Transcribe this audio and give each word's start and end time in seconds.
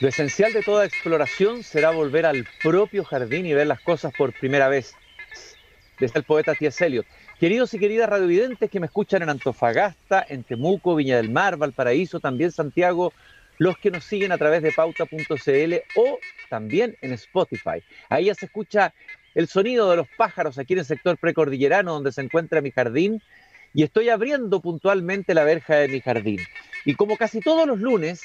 Lo 0.00 0.06
esencial 0.06 0.52
de 0.52 0.62
toda 0.62 0.84
exploración 0.84 1.64
será 1.64 1.90
volver 1.90 2.24
al 2.24 2.46
propio 2.62 3.02
jardín 3.02 3.46
y 3.46 3.52
ver 3.52 3.66
las 3.66 3.80
cosas 3.80 4.12
por 4.16 4.32
primera 4.32 4.68
vez. 4.68 4.94
Desde 5.98 6.20
el 6.20 6.24
poeta 6.24 6.54
T.S. 6.54 6.86
Eliot. 6.86 7.04
Queridos 7.40 7.74
y 7.74 7.80
queridas 7.80 8.08
radiovidentes 8.08 8.70
que 8.70 8.78
me 8.78 8.86
escuchan 8.86 9.22
en 9.22 9.30
Antofagasta, 9.30 10.24
en 10.28 10.44
Temuco, 10.44 10.94
Viña 10.94 11.16
del 11.16 11.30
Mar, 11.30 11.56
Valparaíso, 11.56 12.20
también 12.20 12.52
Santiago, 12.52 13.12
los 13.58 13.76
que 13.78 13.90
nos 13.90 14.04
siguen 14.04 14.30
a 14.30 14.38
través 14.38 14.62
de 14.62 14.70
pauta.cl 14.70 15.74
o 15.96 16.18
también 16.48 16.96
en 17.00 17.12
Spotify. 17.14 17.82
Ahí 18.08 18.26
ya 18.26 18.36
se 18.36 18.46
escucha 18.46 18.94
el 19.34 19.48
sonido 19.48 19.90
de 19.90 19.96
los 19.96 20.06
pájaros 20.16 20.58
aquí 20.58 20.74
en 20.74 20.78
el 20.78 20.84
sector 20.84 21.18
precordillerano 21.18 21.94
donde 21.94 22.12
se 22.12 22.20
encuentra 22.20 22.60
mi 22.60 22.70
jardín 22.70 23.20
y 23.74 23.82
estoy 23.82 24.10
abriendo 24.10 24.60
puntualmente 24.60 25.34
la 25.34 25.42
verja 25.42 25.74
de 25.74 25.88
mi 25.88 26.00
jardín. 26.00 26.38
Y 26.84 26.94
como 26.94 27.16
casi 27.16 27.40
todos 27.40 27.66
los 27.66 27.80
lunes, 27.80 28.22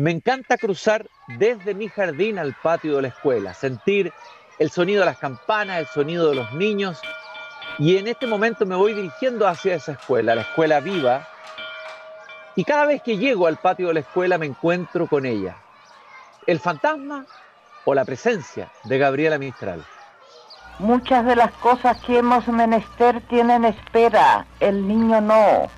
me 0.00 0.12
encanta 0.12 0.56
cruzar 0.56 1.06
desde 1.36 1.74
mi 1.74 1.88
jardín 1.88 2.38
al 2.38 2.54
patio 2.54 2.96
de 2.96 3.02
la 3.02 3.08
escuela, 3.08 3.52
sentir 3.52 4.14
el 4.58 4.70
sonido 4.70 5.00
de 5.00 5.06
las 5.06 5.18
campanas, 5.18 5.78
el 5.78 5.86
sonido 5.88 6.30
de 6.30 6.36
los 6.36 6.50
niños. 6.54 6.98
Y 7.78 7.98
en 7.98 8.08
este 8.08 8.26
momento 8.26 8.64
me 8.64 8.76
voy 8.76 8.94
dirigiendo 8.94 9.46
hacia 9.46 9.74
esa 9.74 9.92
escuela, 9.92 10.34
la 10.34 10.40
escuela 10.40 10.80
viva. 10.80 11.28
Y 12.56 12.64
cada 12.64 12.86
vez 12.86 13.02
que 13.02 13.18
llego 13.18 13.46
al 13.46 13.58
patio 13.58 13.88
de 13.88 13.94
la 13.94 14.00
escuela 14.00 14.38
me 14.38 14.46
encuentro 14.46 15.06
con 15.06 15.26
ella. 15.26 15.56
El 16.46 16.60
fantasma 16.60 17.26
o 17.84 17.92
la 17.92 18.06
presencia 18.06 18.70
de 18.84 18.96
Gabriela 18.96 19.36
Mistral. 19.36 19.84
Muchas 20.78 21.26
de 21.26 21.36
las 21.36 21.52
cosas 21.52 22.00
que 22.06 22.16
hemos 22.16 22.48
menester 22.48 23.20
tienen 23.28 23.66
espera, 23.66 24.46
el 24.60 24.88
niño 24.88 25.20
no. 25.20 25.68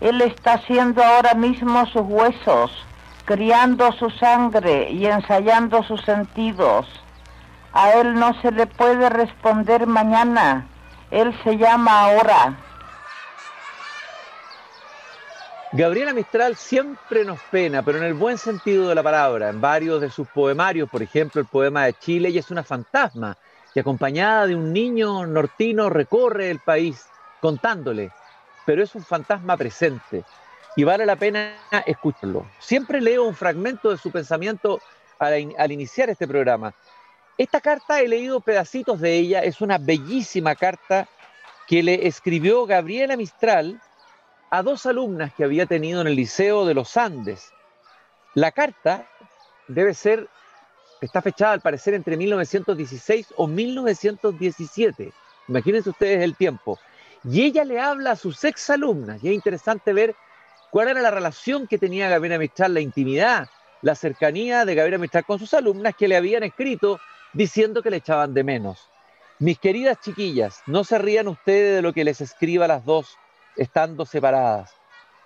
Él 0.00 0.22
está 0.22 0.54
haciendo 0.54 1.04
ahora 1.04 1.34
mismo 1.34 1.84
sus 1.84 2.06
huesos, 2.06 2.72
criando 3.28 3.92
su 3.92 4.08
sangre 4.08 4.90
y 4.90 5.04
ensayando 5.04 5.82
sus 5.82 6.00
sentidos. 6.00 6.86
A 7.74 7.92
él 7.92 8.14
no 8.14 8.32
se 8.40 8.50
le 8.50 8.66
puede 8.66 9.10
responder 9.10 9.86
mañana, 9.86 10.66
él 11.10 11.38
se 11.44 11.58
llama 11.58 12.06
ahora. 12.06 12.56
Gabriela 15.72 16.14
Mistral 16.14 16.56
siempre 16.56 17.26
nos 17.26 17.38
pena, 17.50 17.82
pero 17.82 17.98
en 17.98 18.04
el 18.04 18.14
buen 18.14 18.38
sentido 18.38 18.88
de 18.88 18.94
la 18.94 19.02
palabra. 19.02 19.50
En 19.50 19.60
varios 19.60 20.00
de 20.00 20.08
sus 20.08 20.26
poemarios, 20.28 20.88
por 20.88 21.02
ejemplo, 21.02 21.42
el 21.42 21.46
poema 21.46 21.84
de 21.84 21.92
Chile, 21.92 22.30
ella 22.30 22.40
es 22.40 22.50
una 22.50 22.62
fantasma 22.62 23.36
que 23.74 23.80
acompañada 23.80 24.46
de 24.46 24.56
un 24.56 24.72
niño 24.72 25.26
nortino 25.26 25.90
recorre 25.90 26.50
el 26.50 26.60
país 26.60 27.04
contándole, 27.42 28.10
pero 28.64 28.82
es 28.82 28.94
un 28.94 29.04
fantasma 29.04 29.58
presente 29.58 30.24
y 30.78 30.84
vale 30.84 31.04
la 31.04 31.16
pena 31.16 31.56
escucharlo. 31.86 32.46
Siempre 32.60 33.00
leo 33.00 33.24
un 33.24 33.34
fragmento 33.34 33.90
de 33.90 33.98
su 33.98 34.12
pensamiento 34.12 34.80
al, 35.18 35.72
iniciar 35.72 36.08
este 36.08 36.28
programa. 36.28 36.72
Esta 37.36 37.60
carta 37.60 38.00
he 38.00 38.06
leído 38.06 38.38
pedacitos 38.38 39.00
de 39.00 39.16
ella, 39.16 39.40
es 39.40 39.60
una 39.60 39.78
bellísima 39.78 40.54
carta 40.54 41.08
que 41.66 41.82
le 41.82 42.06
escribió 42.06 42.64
Gabriela 42.64 43.16
Mistral 43.16 43.82
a 44.50 44.62
dos 44.62 44.86
alumnas 44.86 45.34
que 45.34 45.42
había 45.42 45.66
tenido 45.66 46.00
en 46.00 46.06
el 46.06 46.14
Liceo 46.14 46.64
de 46.64 46.74
los 46.74 46.96
Andes. 46.96 47.50
La 48.34 48.52
carta 48.52 49.04
debe 49.66 49.94
ser, 49.94 50.28
está 51.00 51.20
fechada 51.20 51.54
al 51.54 51.60
parecer 51.60 51.94
entre 51.94 52.16
1916 52.16 53.34
o 53.34 53.48
1917. 53.48 55.12
Imagínense 55.48 55.90
ustedes 55.90 56.22
el 56.22 56.36
tiempo. 56.36 56.78
Y 57.24 57.42
ella 57.42 57.64
le 57.64 57.80
habla 57.80 58.12
a 58.12 58.16
sus 58.16 58.44
exalumnas, 58.44 59.24
y 59.24 59.28
es 59.30 59.34
interesante 59.34 59.92
ver 59.92 60.14
cuál 60.70 60.88
era 60.88 61.00
la 61.00 61.10
relación 61.10 61.66
que 61.66 61.78
tenía 61.78 62.08
Gabriela 62.08 62.38
Mistral, 62.38 62.74
la 62.74 62.80
intimidad, 62.80 63.48
la 63.82 63.94
cercanía 63.94 64.64
de 64.64 64.74
Gabriela 64.74 64.98
Mistral 64.98 65.24
con 65.24 65.38
sus 65.38 65.54
alumnas 65.54 65.94
que 65.96 66.08
le 66.08 66.16
habían 66.16 66.42
escrito 66.42 67.00
diciendo 67.32 67.82
que 67.82 67.90
le 67.90 67.98
echaban 67.98 68.34
de 68.34 68.44
menos. 68.44 68.88
Mis 69.38 69.58
queridas 69.58 70.00
chiquillas, 70.00 70.62
no 70.66 70.82
se 70.82 70.98
rían 70.98 71.28
ustedes 71.28 71.76
de 71.76 71.82
lo 71.82 71.92
que 71.92 72.04
les 72.04 72.20
escriba 72.20 72.66
las 72.66 72.84
dos 72.84 73.16
estando 73.56 74.04
separadas. 74.04 74.72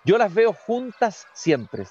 Yo 0.05 0.19
las 0.19 0.35
veo 0.35 0.53
juntas 0.53 1.27
siempre, 1.33 1.87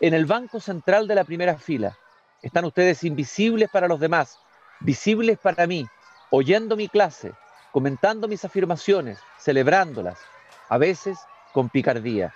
en 0.00 0.14
el 0.14 0.26
banco 0.26 0.60
central 0.60 1.08
de 1.08 1.14
la 1.14 1.24
primera 1.24 1.58
fila. 1.58 1.98
Están 2.40 2.64
ustedes 2.64 3.04
invisibles 3.04 3.68
para 3.68 3.88
los 3.88 4.00
demás, 4.00 4.38
visibles 4.80 5.38
para 5.38 5.66
mí, 5.66 5.86
oyendo 6.30 6.76
mi 6.76 6.88
clase, 6.88 7.32
comentando 7.72 8.28
mis 8.28 8.44
afirmaciones, 8.44 9.18
celebrándolas, 9.38 10.18
a 10.68 10.78
veces 10.78 11.18
con 11.52 11.68
picardía. 11.68 12.32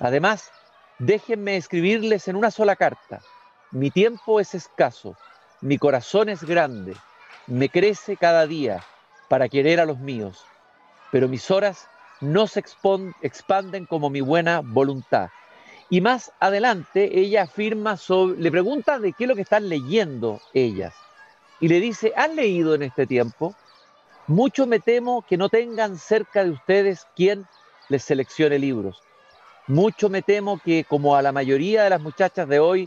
Además, 0.00 0.50
déjenme 0.98 1.56
escribirles 1.56 2.28
en 2.28 2.36
una 2.36 2.50
sola 2.50 2.76
carta. 2.76 3.20
Mi 3.70 3.90
tiempo 3.90 4.40
es 4.40 4.54
escaso, 4.54 5.16
mi 5.60 5.78
corazón 5.78 6.28
es 6.28 6.44
grande, 6.44 6.94
me 7.46 7.68
crece 7.68 8.16
cada 8.16 8.46
día 8.46 8.84
para 9.28 9.48
querer 9.48 9.80
a 9.80 9.86
los 9.86 9.98
míos, 9.98 10.44
pero 11.10 11.28
mis 11.28 11.50
horas 11.50 11.88
no 12.20 12.46
se 12.46 12.62
expanden 13.22 13.86
como 13.86 14.10
mi 14.10 14.20
buena 14.20 14.60
voluntad. 14.60 15.28
Y 15.90 16.00
más 16.00 16.32
adelante 16.40 17.18
ella 17.18 17.42
afirma 17.42 17.96
le 18.36 18.50
pregunta 18.50 18.98
de 18.98 19.12
qué 19.12 19.24
es 19.24 19.28
lo 19.28 19.34
que 19.34 19.42
están 19.42 19.68
leyendo 19.68 20.40
ellas. 20.52 20.94
Y 21.60 21.68
le 21.68 21.80
dice, 21.80 22.12
¿han 22.16 22.36
leído 22.36 22.74
en 22.74 22.82
este 22.82 23.06
tiempo? 23.06 23.54
Mucho 24.26 24.66
me 24.66 24.80
temo 24.80 25.24
que 25.28 25.36
no 25.36 25.48
tengan 25.48 25.98
cerca 25.98 26.44
de 26.44 26.50
ustedes 26.50 27.06
quien 27.14 27.46
les 27.88 28.02
seleccione 28.02 28.58
libros. 28.58 29.02
Mucho 29.66 30.10
me 30.10 30.20
temo 30.20 30.58
que, 30.58 30.84
como 30.84 31.16
a 31.16 31.22
la 31.22 31.32
mayoría 31.32 31.84
de 31.84 31.90
las 31.90 32.00
muchachas 32.00 32.46
de 32.48 32.58
hoy, 32.58 32.86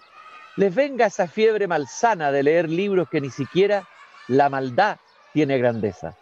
les 0.57 0.73
venga 0.73 1.07
esa 1.07 1.27
fiebre 1.27 1.67
malsana 1.67 2.31
de 2.31 2.43
leer 2.43 2.69
libros 2.69 3.07
que 3.09 3.19
ni 3.19 3.31
siquiera 3.31 3.83
la 4.27 4.49
maldad 4.49 4.97
tiene 5.33 5.57
grandeza. 5.57 6.15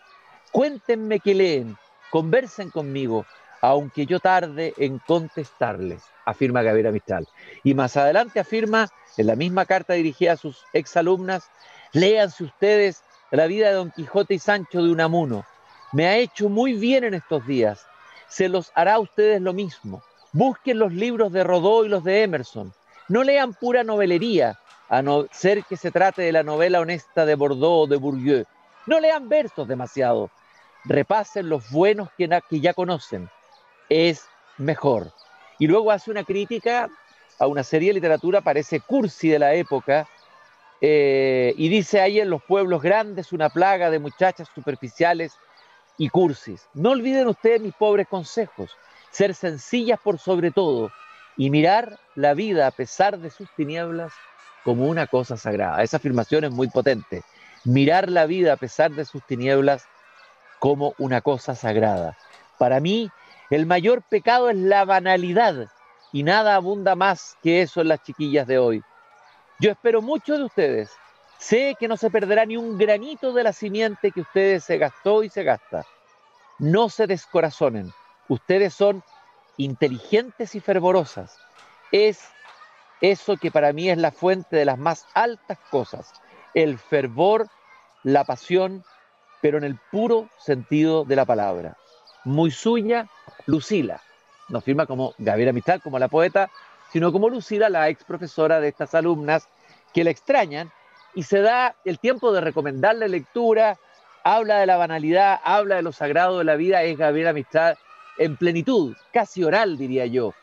Cuéntenme 0.52 1.20
qué 1.20 1.36
leen, 1.36 1.76
conversen 2.10 2.70
conmigo, 2.70 3.26
aunque 3.62 4.06
yo 4.06 4.20
tarde 4.20 4.74
en 4.78 5.00
contestarles, 5.00 6.04
afirma 6.26 6.62
Gabriela 6.62 6.92
Mistral. 6.92 7.28
Y 7.64 7.74
más 7.74 7.98
adelante 7.98 8.40
afirma, 8.40 8.88
en 9.18 9.28
la 9.28 9.36
misma 9.36 9.66
carta 9.66 9.94
dirigida 9.94 10.34
a 10.34 10.38
sus 10.38 10.66
exalumnas, 10.72 11.50
léanse 11.92 12.46
ustedes 12.46 13.04
la 13.32 13.48
vida 13.48 13.68
de 13.68 13.74
Don 13.76 13.92
Quijote 13.92 14.36
y 14.36 14.40
Sancho 14.40 14.84
de 14.84 14.92
Unamuno. 14.92 15.44
Me 15.92 16.08
ha 16.08 16.18
hecho 16.18 16.48
muy 16.48 16.74
bien 16.74 17.04
en 17.04 17.14
estos 17.14 17.46
días. 17.46 17.86
Se 18.30 18.48
los 18.48 18.72
hará 18.76 18.96
a 18.96 19.00
ustedes 19.00 19.42
lo 19.42 19.54
mismo. 19.54 20.02
Busquen 20.36 20.80
los 20.80 20.92
libros 20.92 21.32
de 21.32 21.46
Rodó 21.46 21.86
y 21.86 21.88
los 21.88 22.04
de 22.04 22.24
Emerson. 22.24 22.74
No 23.08 23.24
lean 23.24 23.54
pura 23.54 23.86
novelería, 23.86 24.60
a 24.90 25.02
no 25.02 25.28
ser 25.32 25.64
que 25.64 25.78
se 25.78 25.92
trate 25.92 26.24
de 26.24 26.34
la 26.34 26.44
novela 26.44 26.82
honesta 26.82 27.26
de 27.26 27.36
Bordeaux 27.36 27.86
o 27.86 27.88
de 27.88 27.96
Bourdieu. 27.96 28.44
No 28.86 29.00
lean 29.00 29.30
versos 29.30 29.66
demasiado. 29.66 30.30
Repasen 30.84 31.48
los 31.48 31.72
buenos 31.72 32.10
que, 32.18 32.28
ya 32.60 32.74
conocen. 32.74 33.30
Es 33.88 34.26
mejor. 34.58 35.14
Y 35.58 35.68
luego 35.68 35.90
hace 35.90 36.12
una 36.12 36.26
crítica 36.26 36.90
a 37.40 37.48
una 37.48 37.64
serie 37.64 37.92
de 37.92 37.94
literatura, 37.94 38.42
parece 38.42 38.82
cursi 38.82 39.30
de 39.30 39.40
la 39.40 39.54
época, 39.54 40.06
eh, 40.82 41.54
y 41.56 41.70
dice 41.70 42.02
ahí 42.02 42.20
en 42.20 42.30
los 42.30 42.44
pueblos 42.44 42.82
grandes 42.82 43.32
una 43.32 43.48
plaga 43.48 43.90
de 43.90 44.00
muchachas 44.00 44.50
superficiales 44.54 45.32
y 45.98 46.10
cursis. 46.10 46.68
No 46.74 46.90
olviden 46.90 47.30
ustedes 47.30 47.62
mis 47.62 47.74
pobres 47.74 48.10
consejos 48.10 48.76
ser 49.16 49.34
sencillas 49.34 49.98
por 50.04 50.20
sobre 50.20 50.52
todo 50.52 50.92
y 51.38 51.50
mirar 51.50 51.98
la 52.16 52.34
vida 52.34 52.68
a 52.68 52.72
pesar 52.72 53.18
de 53.18 53.30
sus 53.30 53.50
tinieblas 53.56 54.12
como 54.66 54.88
una 54.88 55.08
cosa 55.08 55.38
sagrada. 55.38 55.82
Esa 55.84 55.98
afirmación 55.98 56.44
es 56.44 56.52
muy 56.52 56.68
potente. 56.68 57.24
Mirar 57.64 58.10
la 58.10 58.26
vida 58.26 58.54
a 58.54 58.58
pesar 58.58 58.92
de 58.92 59.06
sus 59.06 59.26
tinieblas 59.26 59.86
como 60.60 60.96
una 60.98 61.22
cosa 61.22 61.56
sagrada. 61.56 62.18
Para 62.58 62.82
mí, 62.82 63.10
el 63.50 63.66
mayor 63.66 64.04
pecado 64.04 64.50
es 64.50 64.58
la 64.58 64.84
banalidad 64.84 65.68
y 66.12 66.24
nada 66.24 66.56
abunda 66.56 66.96
más 66.96 67.38
que 67.42 67.62
eso 67.62 67.82
en 67.82 67.88
las 67.88 68.04
chiquillas 68.04 68.48
de 68.48 68.58
hoy. 68.58 68.84
Yo 69.60 69.72
espero 69.72 70.02
mucho 70.02 70.38
de 70.38 70.44
ustedes. 70.44 70.92
Sé 71.38 71.76
que 71.80 71.88
no 71.88 71.96
se 71.96 72.10
perderá 72.10 72.46
ni 72.46 72.58
un 72.58 72.78
granito 72.78 73.32
de 73.32 73.44
la 73.44 73.54
simiente 73.54 74.12
que 74.12 74.22
ustedes 74.22 74.66
se 74.66 74.78
gastó 74.78 75.24
y 75.24 75.30
se 75.30 75.44
gasta. 75.44 75.86
No 76.60 76.90
se 76.90 77.08
descorazonen. 77.08 77.94
Ustedes 78.28 78.74
son 78.74 79.04
inteligentes 79.58 80.56
y 80.56 80.60
fervorosas. 80.60 81.38
Es 81.92 82.28
eso 83.02 83.38
que 83.38 83.52
para 83.52 83.72
mí 83.74 83.90
es 83.90 83.98
la 83.98 84.12
fuente 84.12 84.56
de 84.56 84.66
las 84.66 84.78
más 84.78 85.06
altas 85.14 85.60
cosas. 85.70 86.12
El 86.54 86.78
fervor, 86.78 87.48
la 88.04 88.24
pasión, 88.24 88.84
pero 89.42 89.58
en 89.58 89.64
el 89.64 89.78
puro 89.92 90.30
sentido 90.40 91.06
de 91.06 91.16
la 91.16 91.26
palabra. 91.26 91.78
Muy 92.24 92.52
suya, 92.52 93.08
Lucila. 93.46 94.02
No 94.50 94.62
firma 94.62 94.86
como 94.86 95.14
Gabriela 95.18 95.54
Mistral, 95.54 95.82
como 95.82 96.00
la 96.00 96.08
poeta, 96.08 96.50
sino 96.92 97.12
como 97.12 97.30
Lucila, 97.30 97.70
la 97.70 97.90
ex 97.90 98.04
profesora 98.04 98.60
de 98.60 98.70
estas 98.70 98.96
alumnas 98.96 99.48
que 99.94 100.04
la 100.04 100.12
extrañan 100.12 100.72
y 101.14 101.24
se 101.24 101.42
da 101.42 101.76
el 101.86 102.00
tiempo 102.00 102.32
de 102.32 102.42
recomendarle 102.42 103.08
lectura, 103.08 103.78
habla 104.24 104.58
de 104.58 104.66
la 104.66 104.78
banalidad, 104.78 105.40
habla 105.44 105.76
de 105.76 105.82
lo 105.82 105.92
sagrado 105.92 106.40
de 106.40 106.44
la 106.44 106.56
vida, 106.56 106.84
es 106.84 106.98
Gabriela 106.98 107.34
Mistral 107.34 107.78
en 108.18 108.38
plenitud, 108.38 108.96
casi 109.14 109.44
oral 109.44 109.78
diría 109.78 110.06
yo. 110.06 110.34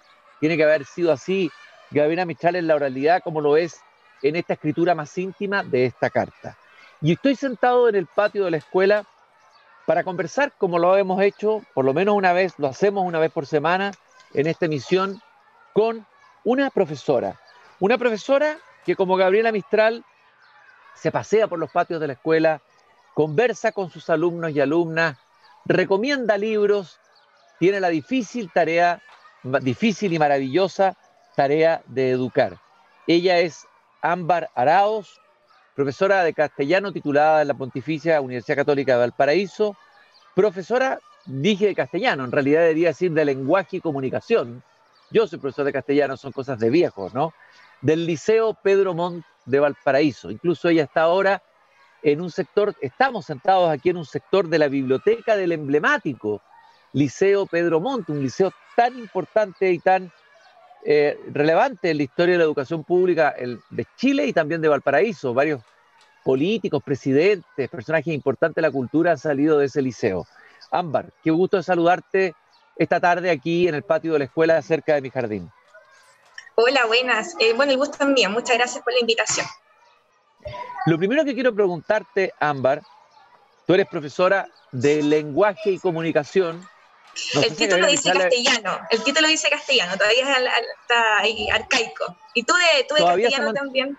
Tiene 0.41 0.57
que 0.57 0.65
haber 0.65 0.85
sido 0.85 1.13
así 1.13 1.51
Gabriela 1.91 2.25
Mistral 2.25 2.57
en 2.57 2.67
la 2.67 2.75
oralidad 2.75 3.23
como 3.23 3.41
lo 3.41 3.57
es 3.57 3.81
en 4.23 4.37
esta 4.37 4.55
escritura 4.55 4.95
más 4.95 5.17
íntima 5.19 5.63
de 5.63 5.87
esta 5.87 6.11
carta. 6.11 6.57
Y 7.01 7.13
estoy 7.13 7.35
sentado 7.35 7.89
en 7.89 7.97
el 7.97 8.07
patio 8.07 8.45
de 8.45 8.53
la 8.53 8.57
escuela 8.59 9.05
para 9.87 10.05
conversar 10.05 10.53
como 10.57 10.79
lo 10.79 10.97
hemos 10.97 11.21
hecho, 11.21 11.63
por 11.75 11.85
lo 11.85 11.93
menos 11.93 12.15
una 12.15 12.33
vez, 12.33 12.55
lo 12.59 12.69
hacemos 12.69 13.05
una 13.05 13.19
vez 13.19 13.33
por 13.33 13.47
semana 13.47 13.93
en 14.33 14.47
esta 14.47 14.67
emisión, 14.67 15.21
con 15.73 16.07
una 16.45 16.71
profesora. 16.71 17.41
Una 17.81 17.99
profesora 17.99 18.59
que 18.85 18.95
como 18.95 19.17
Gabriela 19.17 19.53
Mistral 19.53 20.05
se 20.95 21.11
pasea 21.11 21.49
por 21.49 21.59
los 21.59 21.71
patios 21.71 22.01
de 22.01 22.07
la 22.07 22.13
escuela, 22.13 22.63
conversa 23.15 23.73
con 23.73 23.91
sus 23.91 24.09
alumnos 24.09 24.53
y 24.53 24.61
alumnas, 24.61 25.19
recomienda 25.65 26.39
libros, 26.39 26.99
tiene 27.63 27.79
la 27.79 27.91
difícil 27.91 28.51
tarea, 28.53 29.01
difícil 29.61 30.13
y 30.13 30.19
maravillosa 30.19 30.97
tarea 31.37 31.81
de 31.87 32.11
educar. 32.11 32.59
Ella 33.07 33.39
es 33.39 33.69
Ámbar 34.01 34.51
Araos, 34.57 35.21
profesora 35.77 36.25
de 36.25 36.35
castellano 36.35 36.91
titulada 36.91 37.41
en 37.41 37.47
la 37.47 37.55
Pontificia 37.55 38.21
Universidad 38.21 38.57
Católica 38.57 38.95
de 38.95 38.99
Valparaíso, 38.99 39.77
profesora, 40.35 40.99
dije 41.25 41.67
de 41.67 41.77
castellano, 41.77 42.25
en 42.25 42.33
realidad 42.33 42.63
debería 42.63 42.89
decir 42.89 43.13
de 43.13 43.25
lenguaje 43.25 43.77
y 43.77 43.81
comunicación. 43.81 44.65
Yo 45.13 45.29
soy 45.29 45.39
profesor 45.39 45.65
de 45.65 45.73
castellano, 45.73 46.17
son 46.17 46.33
cosas 46.33 46.59
de 46.59 46.69
viejos, 46.69 47.15
¿no? 47.15 47.33
Del 47.81 48.07
Liceo 48.07 48.55
Pedro 48.55 48.93
Montt 48.93 49.25
de 49.45 49.61
Valparaíso. 49.61 50.33
Incluso 50.33 50.69
ella 50.69 50.83
está 50.83 51.03
ahora 51.03 51.41
en 52.03 52.23
un 52.23 52.33
sector, 52.33 52.75
estamos 52.81 53.25
sentados 53.25 53.71
aquí 53.71 53.91
en 53.91 53.99
un 53.99 54.05
sector 54.05 54.49
de 54.49 54.59
la 54.59 54.67
biblioteca 54.67 55.37
del 55.37 55.53
emblemático 55.53 56.43
Liceo 56.93 57.47
Pedro 57.47 57.81
Montt, 57.81 58.11
un 58.11 58.23
liceo 58.23 58.53
tan 58.77 58.99
importante 58.99 59.71
y 59.71 59.79
tan 59.79 60.11
eh, 60.85 61.19
relevante 61.33 61.91
en 61.91 61.99
la 61.99 62.03
historia 62.03 62.33
de 62.35 62.39
la 62.39 62.45
educación 62.45 62.85
pública 62.85 63.35
de 63.71 63.87
Chile 63.97 64.27
y 64.27 64.33
también 64.33 64.61
de 64.61 64.69
Valparaíso. 64.69 65.33
Varios 65.33 65.63
políticos, 66.25 66.83
presidentes, 66.85 67.69
personajes 67.69 68.13
importantes 68.13 68.57
de 68.57 68.63
la 68.63 68.71
cultura 68.71 69.13
han 69.13 69.19
salido 69.19 69.59
de 69.59 69.67
ese 69.67 69.81
liceo. 69.81 70.27
Ámbar, 70.71 71.13
qué 71.23 71.31
gusto 71.31 71.63
saludarte 71.63 72.35
esta 72.77 73.01
tarde 73.01 73.31
aquí 73.31 73.69
en 73.69 73.75
el 73.75 73.83
patio 73.83 74.15
de 74.15 74.21
la 74.21 74.25
escuela 74.25 74.61
cerca 74.63 74.95
de 74.95 75.03
mi 75.03 75.11
jardín. 75.11 75.51
Hola, 76.55 76.87
buenas. 76.87 77.35
Eh, 77.39 77.55
bueno, 77.55 77.73
el 77.73 77.79
gusto 77.79 77.97
es 78.01 78.09
mío. 78.09 78.31
Muchas 78.31 78.57
gracias 78.57 78.83
por 78.83 78.93
la 78.93 79.01
invitación. 79.01 79.47
Lo 80.87 80.99
primero 80.99 81.25
que 81.25 81.35
quiero 81.35 81.55
preguntarte, 81.55 82.33
Ámbar, 82.41 82.83
tú 83.67 83.75
eres 83.75 83.87
profesora 83.87 84.49
de 84.73 85.03
lenguaje 85.03 85.73
y 85.73 85.79
comunicación 85.79 86.67
el 87.35 87.57
título 87.57 87.87
dice 87.87 88.13
castellano, 88.13 88.81
el 88.91 89.03
título 89.03 89.29
dice 89.29 89.51
castellano, 89.51 89.97
todavía 89.97 90.23
está 90.83 91.19
ahí 91.19 91.49
arcaico. 91.51 92.17
Y 92.35 92.43
tú 92.45 92.55
de, 92.55 92.85
tú 92.85 92.95
de 92.95 93.03
castellano 93.03 93.53
también. 93.53 93.99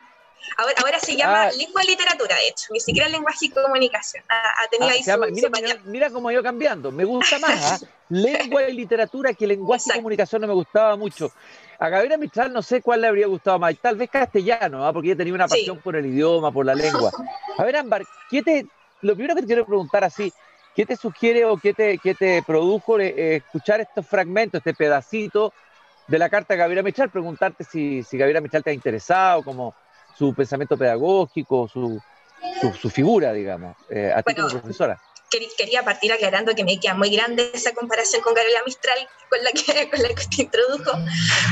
Ahora, 0.58 0.74
ahora, 0.84 1.00
se 1.00 1.16
llama 1.16 1.44
ah. 1.44 1.52
lengua 1.52 1.84
y 1.84 1.88
literatura, 1.88 2.36
de 2.36 2.48
hecho, 2.48 2.66
ni 2.72 2.80
siquiera 2.80 3.08
lenguaje 3.08 3.46
y 3.46 3.50
comunicación. 3.50 4.24
Ha, 4.28 4.68
tenido 4.70 4.90
ah, 4.90 4.94
ahí 4.94 5.04
su, 5.04 5.50
mira, 5.50 5.78
mira, 5.86 6.10
cómo 6.10 6.28
ha 6.28 6.34
ido 6.34 6.44
cambiando. 6.44 6.92
Me 6.92 7.06
gusta 7.06 7.40
más 7.40 7.82
¿ah? 7.82 7.86
lengua 8.10 8.64
y 8.70 8.74
literatura 8.74 9.34
que 9.34 9.48
lenguaje 9.48 9.86
y 9.90 9.96
comunicación 9.96 10.42
no 10.42 10.48
me 10.48 10.54
gustaba 10.54 10.96
mucho. 10.96 11.32
A 11.80 11.90
Gabriela 11.90 12.18
Mistral 12.18 12.54
no 12.54 12.62
sé 12.62 12.82
cuál 12.82 13.02
le 13.02 13.08
habría 13.08 13.28
gustado 13.28 13.60
más, 13.60 13.76
tal 13.82 13.96
vez 13.96 14.10
castellano, 14.10 14.92
porque 14.94 15.10
ella 15.10 15.18
tenía 15.18 15.34
una 15.34 15.48
pasión 15.48 15.80
por 15.80 15.96
el 15.96 16.06
idioma, 16.06 16.52
por 16.52 16.66
la 16.66 16.76
lengua. 16.76 17.12
A 17.58 17.64
ver, 17.64 17.78
Ámbar, 17.78 18.06
¿qué 18.30 18.42
te, 18.42 18.66
lo 19.02 19.16
primero 19.16 19.36
que 19.36 19.42
te 19.42 19.48
quiero 19.48 19.66
preguntar 19.66 20.04
así, 20.04 20.32
¿Qué 20.76 20.86
te 20.86 20.96
sugiere 20.96 21.46
o 21.46 21.58
qué 21.58 21.74
te, 21.74 21.98
qué 22.00 22.16
te 22.16 22.42
produjo 22.44 23.00
eh, 23.00 23.38
escuchar 23.38 23.82
estos 23.82 24.08
fragmentos, 24.08 24.60
este 24.60 24.74
pedacito 24.74 25.54
de 26.08 26.20
la 26.20 26.30
carta 26.30 26.54
de 26.54 26.60
Gabriela 26.60 26.84
Michal? 26.84 27.10
Preguntarte 27.10 27.64
si, 27.64 28.04
si 28.04 28.18
Gabriela 28.18 28.42
Michal 28.42 28.64
te 28.64 28.72
ha 28.72 28.74
interesado, 28.74 29.44
como 29.44 29.76
su 30.18 30.34
pensamiento 30.34 30.78
pedagógico, 30.78 31.68
su, 31.68 32.02
su, 32.80 32.90
figura, 32.90 33.34
digamos, 33.34 33.76
eh, 33.90 34.12
a 34.14 34.22
ti 34.24 34.36
como 34.36 34.50
profesora 34.50 35.00
quería 35.58 35.84
partir 35.84 36.12
aclarando 36.12 36.56
que 36.56 36.64
me 36.64 36.80
queda 36.80 36.94
muy 36.94 37.10
grande 37.10 37.52
esa 37.54 37.74
comparación 37.74 38.22
con 38.22 38.34
Gabriela 38.34 38.62
Mistral, 38.66 39.08
con 39.30 39.44
la 39.44 39.52
que, 39.52 39.90
con 39.90 40.02
la 40.02 40.10
que 40.10 40.22
usted 40.22 40.44
introdujo, 40.44 40.92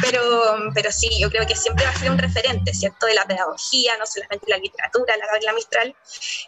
pero, 0.02 0.72
pero 0.74 0.92
sí, 0.92 1.10
yo 1.20 1.30
creo 1.30 1.46
que 1.48 1.56
siempre 1.56 1.86
va 1.86 1.92
a 1.92 1.96
ser 1.96 2.12
un 2.12 2.18
referente, 2.18 2.74
¿cierto?, 2.74 3.06
de 3.06 3.16
la 3.16 3.26
pedagogía, 3.26 3.98
no 3.98 4.06
solamente 4.06 4.46
la 4.50 4.58
literatura, 4.58 5.18
la 5.18 5.26
Gabriela 5.26 5.54
Mistral, 5.54 5.96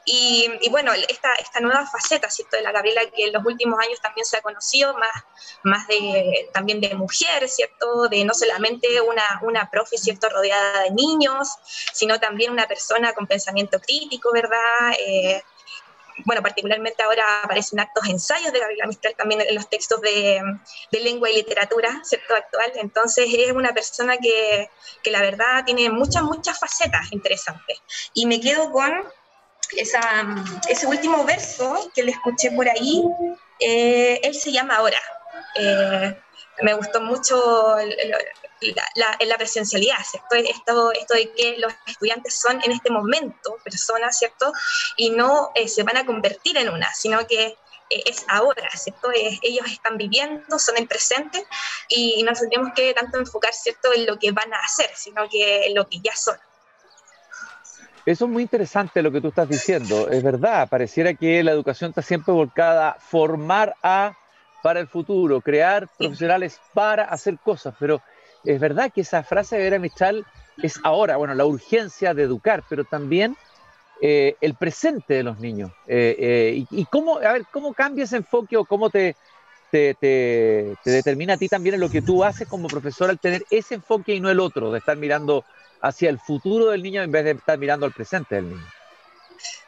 y, 0.06 0.50
y 0.62 0.69
bueno, 0.69 0.94
esta, 0.94 1.33
esta 1.35 1.59
nueva 1.59 1.85
faceta, 1.88 2.30
¿cierto?, 2.30 2.57
de 2.57 2.63
la 2.63 2.71
Gabriela 2.71 3.01
que 3.15 3.25
en 3.25 3.33
los 3.33 3.45
últimos 3.45 3.79
años 3.79 4.00
también 4.01 4.25
se 4.25 4.38
ha 4.38 4.41
conocido, 4.41 4.94
más, 4.97 5.24
más 5.63 5.88
de, 5.88 6.50
también 6.53 6.81
de 6.81 6.94
mujer, 6.95 7.50
¿cierto?, 7.50 8.07
de 8.09 8.24
no 8.25 8.33
solamente 8.33 9.01
una, 9.01 9.39
una 9.44 9.69
profe, 9.69 9.97
¿cierto?, 9.97 10.29
rodeada 10.29 10.83
de 10.83 10.91
niños, 10.91 11.50
sino 11.94 12.19
también 12.19 12.51
una 12.51 12.68
persona 12.68 13.13
con 13.13 13.27
pensamiento 13.27 13.79
crítico, 13.79 14.31
¿verdad?, 14.31 14.94
eh, 15.00 15.44
bueno, 16.25 16.42
particularmente 16.42 17.04
ahora 17.04 17.24
aparecen 17.44 17.80
actos 17.80 18.07
ensayos 18.07 18.51
de 18.51 18.60
Gabriela 18.60 18.88
Mistral 18.88 19.15
también 19.15 19.42
en 19.42 19.56
los 19.56 19.69
textos 19.69 20.01
de, 20.01 20.42
lengua 20.92 21.30
y 21.30 21.36
literatura, 21.36 22.01
¿cierto? 22.04 22.36
Actual. 22.36 22.71
Entonces 22.75 23.27
es 23.31 23.51
una 23.51 23.74
persona 23.74 24.18
que, 24.18 24.69
que, 25.01 25.12
la 25.12 25.21
verdad 25.21 25.63
tiene 25.65 25.89
muchas, 25.89 26.24
muchas 26.24 26.60
facetas 26.60 27.12
interesantes. 27.12 27.81
Y 28.13 28.25
me 28.25 28.39
quedo 28.39 28.71
con 28.71 28.92
esa, 29.77 30.01
ese 30.69 30.88
último 30.88 31.24
verso 31.25 31.92
que 31.94 32.04
le 32.04 32.12
escuché 32.12 32.51
por 32.51 32.68
ahí. 32.69 33.04
Eh, 33.60 34.19
él 34.24 34.36
se 34.36 34.51
llama 34.51 34.75
Ahora. 34.75 35.00
Eh, 35.56 36.18
me 36.61 36.73
gustó 36.73 37.01
mucho 37.01 37.75
la, 38.95 39.38
presencialidad, 39.38 39.97
¿cierto? 40.03 40.35
Esto, 40.35 40.91
esto 40.91 41.13
de 41.15 41.31
que 41.31 41.57
los 41.57 41.73
estudiantes 41.88 42.39
son 42.39 42.61
en 42.63 42.71
este 42.71 42.91
momento 42.91 43.57
personas, 43.63 44.17
¿cierto? 44.17 44.53
Y 44.95 45.09
no 45.09 45.51
eh, 45.55 45.67
se 45.67 45.83
van 45.83 45.97
a 45.97 46.05
convertir 46.05 46.57
en 46.57 46.69
una, 46.69 46.94
sino 46.94 47.25
que 47.27 47.57
eh, 47.89 48.03
es 48.05 48.25
ahora, 48.27 48.69
¿cierto? 48.75 49.09
ellos 49.13 49.65
están 49.67 49.97
viviendo, 49.97 50.59
son 50.59 50.77
el 50.77 50.88
presente 50.88 51.45
y 51.89 52.23
no 52.23 52.33
tenemos 52.33 52.73
que 52.75 52.94
tanto 52.94 53.17
enfocar, 53.17 53.53
¿cierto?, 53.53 53.94
en 53.94 54.05
lo 54.05 54.17
que 54.17 54.31
van 54.31 54.53
a 54.53 54.59
hacer, 54.59 54.89
sino 54.95 55.27
que 55.29 55.67
en 55.67 55.75
lo 55.75 55.88
que 55.88 56.00
ya 56.00 56.15
son. 56.15 56.38
Eso 58.05 58.25
es 58.25 58.31
muy 58.31 58.44
interesante 58.44 59.01
lo 59.01 59.11
que 59.11 59.21
tú 59.21 59.29
estás 59.29 59.47
diciendo, 59.47 60.09
es 60.09 60.21
verdad, 60.23 60.67
pareciera 60.67 61.13
que 61.13 61.41
la 61.41 61.51
educación 61.51 61.91
está 61.91 62.01
siempre 62.01 62.33
volcada 62.33 62.89
a 62.89 63.00
formar 63.00 63.75
a 63.81 64.13
para 64.63 64.80
el 64.80 64.88
futuro, 64.88 65.42
crear 65.42 65.88
profesionales 65.98 66.60
para 66.74 67.04
hacer 67.04 67.38
cosas, 67.38 67.75
pero 67.77 68.01
es 68.45 68.60
verdad 68.60 68.92
que 68.92 69.01
esa 69.01 69.21
frase 69.21 69.57
de 69.57 69.63
Vera 69.63 69.77
Mistral 69.77 70.25
es 70.57 70.80
ahora, 70.83 71.18
bueno, 71.18 71.36
la 71.36 71.45
urgencia 71.45 72.13
de 72.13 72.24
educar, 72.24 72.63
pero 72.70 72.86
también 72.86 73.36
eh, 74.01 74.36
el 74.39 74.55
presente 74.55 75.15
de 75.15 75.24
los 75.24 75.38
niños. 75.39 75.72
Eh, 75.86 76.15
eh, 76.17 76.65
y, 76.72 76.86
cómo, 76.86 77.17
a 77.17 77.34
ver, 77.34 77.46
cómo 77.51 77.74
cambia 77.74 78.05
ese 78.05 78.17
enfoque 78.17 78.55
o 78.55 78.63
cómo 78.63 78.89
te, 78.89 79.17
te, 79.70 79.96
te, 79.96 80.75
determina 80.86 81.34
a 81.34 81.38
ti 81.38 81.50
también 81.50 81.75
en 81.75 81.82
lo 81.82 81.89
que 81.89 82.01
tú 82.01 82.24
haces 82.24 82.48
como 82.48 82.70
profesor 82.70 83.10
al 83.10 83.20
tener 83.20 83.46
ese 83.50 83.75
enfoque 83.75 84.15
y 84.15 84.22
no 84.22 84.29
el 84.29 84.39
otro, 84.39 84.72
de 84.72 84.79
estar 84.79 84.96
mirando 84.96 85.43
hacia 85.82 86.10
el 86.10 86.20
futuro 86.20 86.67
del 86.67 86.84
niño 86.84 87.01
en 87.01 87.12
vez 87.12 87.25
de 87.25 87.32
estar 87.32 87.58
mirando 87.58 87.86
al 87.86 87.91
presente 87.91 88.36
del 88.36 88.50
niño. 88.50 88.65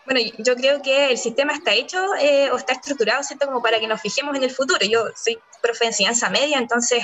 Bueno, 0.05 0.21
yo 0.37 0.55
creo 0.55 0.81
que 0.83 1.11
el 1.11 1.17
sistema 1.17 1.53
está 1.53 1.73
hecho 1.73 1.97
eh, 2.19 2.51
o 2.51 2.57
está 2.57 2.73
estructurado, 2.73 3.23
¿cierto? 3.23 3.47
Como 3.47 3.61
para 3.61 3.79
que 3.79 3.87
nos 3.87 3.99
fijemos 3.99 4.35
en 4.35 4.43
el 4.43 4.51
futuro. 4.51 4.85
Yo 4.85 5.05
soy 5.15 5.39
profe 5.61 5.85
de 5.85 5.87
enseñanza 5.87 6.29
media, 6.29 6.59
entonces 6.59 7.03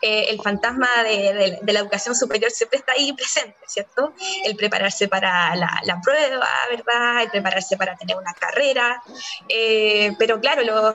eh, 0.00 0.26
el 0.28 0.40
fantasma 0.40 0.88
de, 1.02 1.58
la 1.66 1.80
educación 1.80 2.14
superior 2.14 2.52
siempre 2.52 2.78
está 2.78 2.92
ahí 2.92 3.12
presente, 3.12 3.56
¿cierto? 3.66 4.14
El 4.44 4.54
prepararse 4.54 5.08
para 5.08 5.56
la, 5.56 6.00
prueba, 6.04 6.48
¿verdad? 6.70 7.22
El 7.22 7.30
prepararse 7.30 7.76
para 7.76 7.96
tener 7.96 8.16
una 8.16 8.32
carrera. 8.34 9.02
Eh, 9.48 10.12
pero 10.20 10.40
claro, 10.40 10.62
los, 10.62 10.94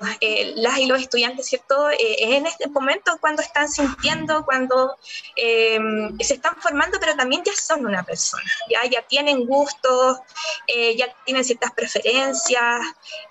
las 0.55 0.77
y 0.77 0.85
los 0.85 1.01
estudiantes, 1.01 1.47
¿cierto? 1.47 1.89
en 1.91 2.45
este 2.45 2.67
momento 2.69 3.17
cuando 3.19 3.41
están 3.41 3.67
sintiendo, 3.67 4.45
cuando 4.45 4.97
se 5.35 6.33
están 6.33 6.55
formando, 6.61 6.97
pero 6.99 7.15
también 7.15 7.43
ya 7.43 7.53
son 7.53 7.85
una 7.85 8.03
persona, 8.03 8.49
ya, 8.69 8.89
ya 8.89 9.01
tienen 9.01 9.45
gustos, 9.45 10.19
ya 10.95 11.13
tienen 11.25 11.40
ciertas 11.43 11.71
preferencias, 11.71 12.81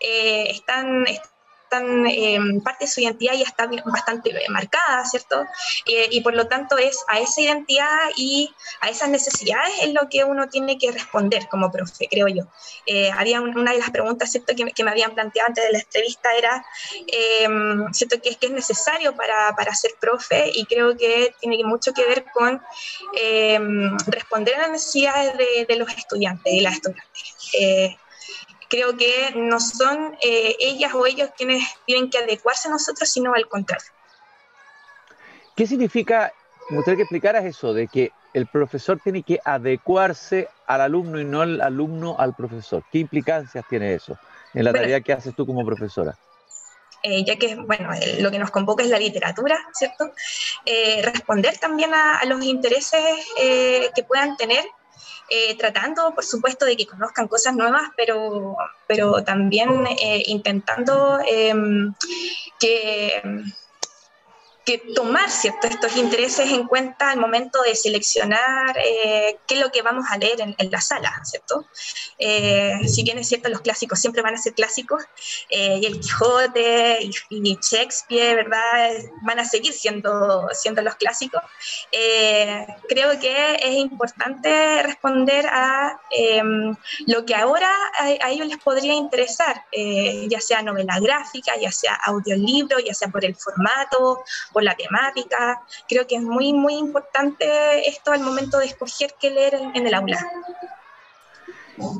eh, 0.00 0.50
están, 0.50 1.06
están 1.06 1.30
em, 1.78 2.60
parte 2.60 2.84
de 2.84 2.90
su 2.90 3.00
identidad 3.00 3.34
ya 3.34 3.44
está 3.44 3.68
bastante 3.84 4.32
marcada, 4.48 5.04
¿cierto? 5.04 5.46
Eh, 5.86 6.08
y 6.10 6.20
por 6.20 6.34
lo 6.34 6.46
tanto 6.48 6.78
es 6.78 6.98
a 7.08 7.20
esa 7.20 7.40
identidad 7.40 8.10
y 8.16 8.52
a 8.80 8.88
esas 8.88 9.08
necesidades 9.08 9.72
es 9.82 9.92
lo 9.92 10.08
que 10.08 10.24
uno 10.24 10.48
tiene 10.48 10.78
que 10.78 10.90
responder 10.90 11.48
como 11.48 11.70
profe, 11.70 12.08
creo 12.10 12.28
yo. 12.28 12.44
Eh, 12.86 13.10
había 13.10 13.40
una 13.40 13.72
de 13.72 13.78
las 13.78 13.90
preguntas, 13.90 14.30
¿cierto?, 14.30 14.54
que, 14.56 14.84
me 14.84 14.90
habían 14.90 15.14
planteado 15.14 15.48
antes 15.48 15.64
de 15.64 15.72
la 15.72 15.78
entrevista 15.78 16.34
era, 16.36 16.64
em, 17.06 17.92
¿cierto?, 17.92 18.20
que, 18.20 18.34
que 18.36 18.46
es 18.46 18.52
necesario 18.52 19.14
para, 19.14 19.54
para, 19.56 19.74
ser 19.74 19.92
profe 20.00 20.50
y 20.54 20.64
creo 20.64 20.96
que 20.96 21.34
tiene 21.40 21.62
mucho 21.64 21.92
que 21.92 22.04
ver 22.04 22.24
con 22.32 22.60
em, 23.14 23.96
responder 24.06 24.54
a 24.56 24.62
las 24.62 24.70
necesidades 24.70 25.36
de, 25.36 25.66
de 25.68 25.76
los 25.76 25.90
estudiantes 25.92 26.52
y 26.52 26.60
las 26.60 26.74
estudiantes. 26.74 28.00
Eh, 28.70 28.76
creo 28.76 28.96
que 28.96 29.32
no 29.36 29.60
son 29.60 30.16
eh, 30.22 30.56
ellas 30.60 30.94
o 30.94 31.06
ellos 31.06 31.30
quienes 31.36 31.62
tienen 31.86 32.10
que 32.10 32.18
adecuarse 32.18 32.68
a 32.68 32.70
nosotros, 32.70 33.08
sino 33.08 33.34
al 33.34 33.48
contrario. 33.48 33.90
¿Qué 35.56 35.66
significa, 35.66 36.32
me 36.70 36.76
gustaría 36.76 36.96
que 36.96 37.02
explicaras 37.02 37.44
eso, 37.44 37.74
de 37.74 37.88
que 37.88 38.12
el 38.32 38.46
profesor 38.46 39.00
tiene 39.02 39.22
que 39.22 39.40
adecuarse 39.44 40.48
al 40.66 40.80
alumno 40.82 41.20
y 41.20 41.24
no 41.24 41.42
el 41.42 41.60
alumno 41.60 42.16
al 42.18 42.34
profesor. 42.34 42.84
¿Qué 42.90 42.98
implicancias 42.98 43.64
tiene 43.68 43.94
eso 43.94 44.16
en 44.54 44.64
la 44.64 44.72
tarea 44.72 45.00
que 45.00 45.12
haces 45.12 45.34
tú 45.34 45.44
como 45.44 45.64
profesora? 45.66 46.16
Eh, 47.02 47.24
ya 47.24 47.36
que 47.36 47.56
bueno, 47.56 47.90
lo 48.20 48.30
que 48.30 48.38
nos 48.38 48.50
convoca 48.50 48.84
es 48.84 48.90
la 48.90 48.98
literatura, 48.98 49.58
¿cierto? 49.72 50.12
Eh, 50.66 51.00
responder 51.02 51.56
también 51.58 51.94
a, 51.94 52.22
los 52.26 52.44
intereses 52.44 53.02
eh, 53.38 53.90
que 53.94 54.04
puedan 54.04 54.36
tener, 54.36 54.64
tratando, 55.58 56.14
por 56.14 56.24
supuesto, 56.24 56.64
de 56.64 56.76
que 56.76 56.86
conozcan 56.86 57.28
cosas 57.28 57.54
nuevas, 57.54 57.82
pero, 57.96 58.56
pero 58.86 59.22
también 59.22 59.86
intentando 60.26 61.20
em, 61.26 61.94
que 62.58 63.22
que 64.64 64.78
tomar 64.94 65.30
¿cierto? 65.30 65.66
estos 65.66 65.96
intereses 65.96 66.50
en 66.50 66.66
cuenta 66.66 67.10
al 67.10 67.18
momento 67.18 67.62
de 67.62 67.74
seleccionar 67.74 68.76
eh, 68.78 69.38
qué 69.46 69.54
es 69.54 69.60
lo 69.60 69.70
que 69.70 69.82
vamos 69.82 70.06
a 70.10 70.18
leer 70.18 70.40
en, 70.40 70.70
la 70.70 70.80
sala, 70.80 71.20
¿cierto? 71.24 71.66
Eh, 72.18 72.78
si 72.86 73.02
bien 73.02 73.18
es 73.18 73.28
cierto, 73.28 73.48
los 73.48 73.60
clásicos 73.62 73.98
siempre 73.98 74.22
van 74.22 74.34
a 74.34 74.38
ser 74.38 74.54
clásicos, 74.54 75.04
eh, 75.48 75.80
y 75.82 75.86
el 75.86 75.98
Quijote 75.98 77.00
y, 77.30 77.58
Shakespeare, 77.60 78.36
¿verdad? 78.36 78.92
Van 79.22 79.38
a 79.38 79.44
seguir 79.44 79.72
siendo, 79.72 80.48
siendo 80.52 80.82
los 80.82 80.94
clásicos. 80.96 81.42
creo 82.88 83.18
que 83.18 83.54
es 83.54 83.74
importante 83.76 84.82
responder 84.82 85.46
a 85.46 86.00
em, 86.10 86.76
lo 87.06 87.24
que 87.24 87.34
ahora 87.34 87.70
a, 87.98 88.30
ellos 88.30 88.46
les 88.46 88.58
podría 88.58 88.94
interesar, 88.94 89.64
ya 89.72 90.40
sea 90.40 90.62
novela 90.62 90.98
gráfica, 91.00 91.56
ya 91.56 91.72
sea 91.72 91.94
audiolibro, 92.04 92.78
ya 92.78 92.94
sea 92.94 93.08
por 93.08 93.24
el 93.24 93.34
formato, 93.34 94.22
por 94.52 94.62
la 94.62 94.74
temática. 94.74 95.62
Creo 95.88 96.06
que 96.06 96.16
es 96.16 96.22
muy, 96.22 96.52
muy 96.52 96.74
importante 96.74 97.88
esto 97.88 98.12
al 98.12 98.20
momento 98.20 98.58
de 98.58 98.66
escoger 98.66 99.14
qué 99.20 99.30
leer 99.30 99.54
en, 99.54 99.86
el 99.86 99.94
aula. 99.94 100.18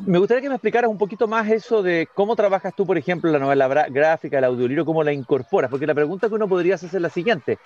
Me 0.06 0.18
gustaría 0.18 0.42
que 0.42 0.48
me 0.48 0.56
explicaras 0.56 0.90
un 0.90 0.98
poquito 0.98 1.26
más 1.26 1.48
eso 1.48 1.82
de 1.82 2.08
cómo 2.14 2.36
trabajas 2.36 2.74
tú, 2.74 2.86
por 2.86 2.98
ejemplo, 2.98 3.30
la 3.30 3.38
novela 3.38 3.68
gráfica, 3.88 4.38
el 4.38 4.44
audiolibro, 4.44 4.84
cómo 4.84 5.02
la 5.02 5.12
incorporas, 5.12 5.70
porque 5.70 5.86
la 5.86 5.94
pregunta 5.94 6.28
que 6.28 6.34
uno 6.34 6.48
podría 6.48 6.74
hacer 6.74 6.90
es 6.92 7.00
la 7.00 7.08
siguiente. 7.08 7.58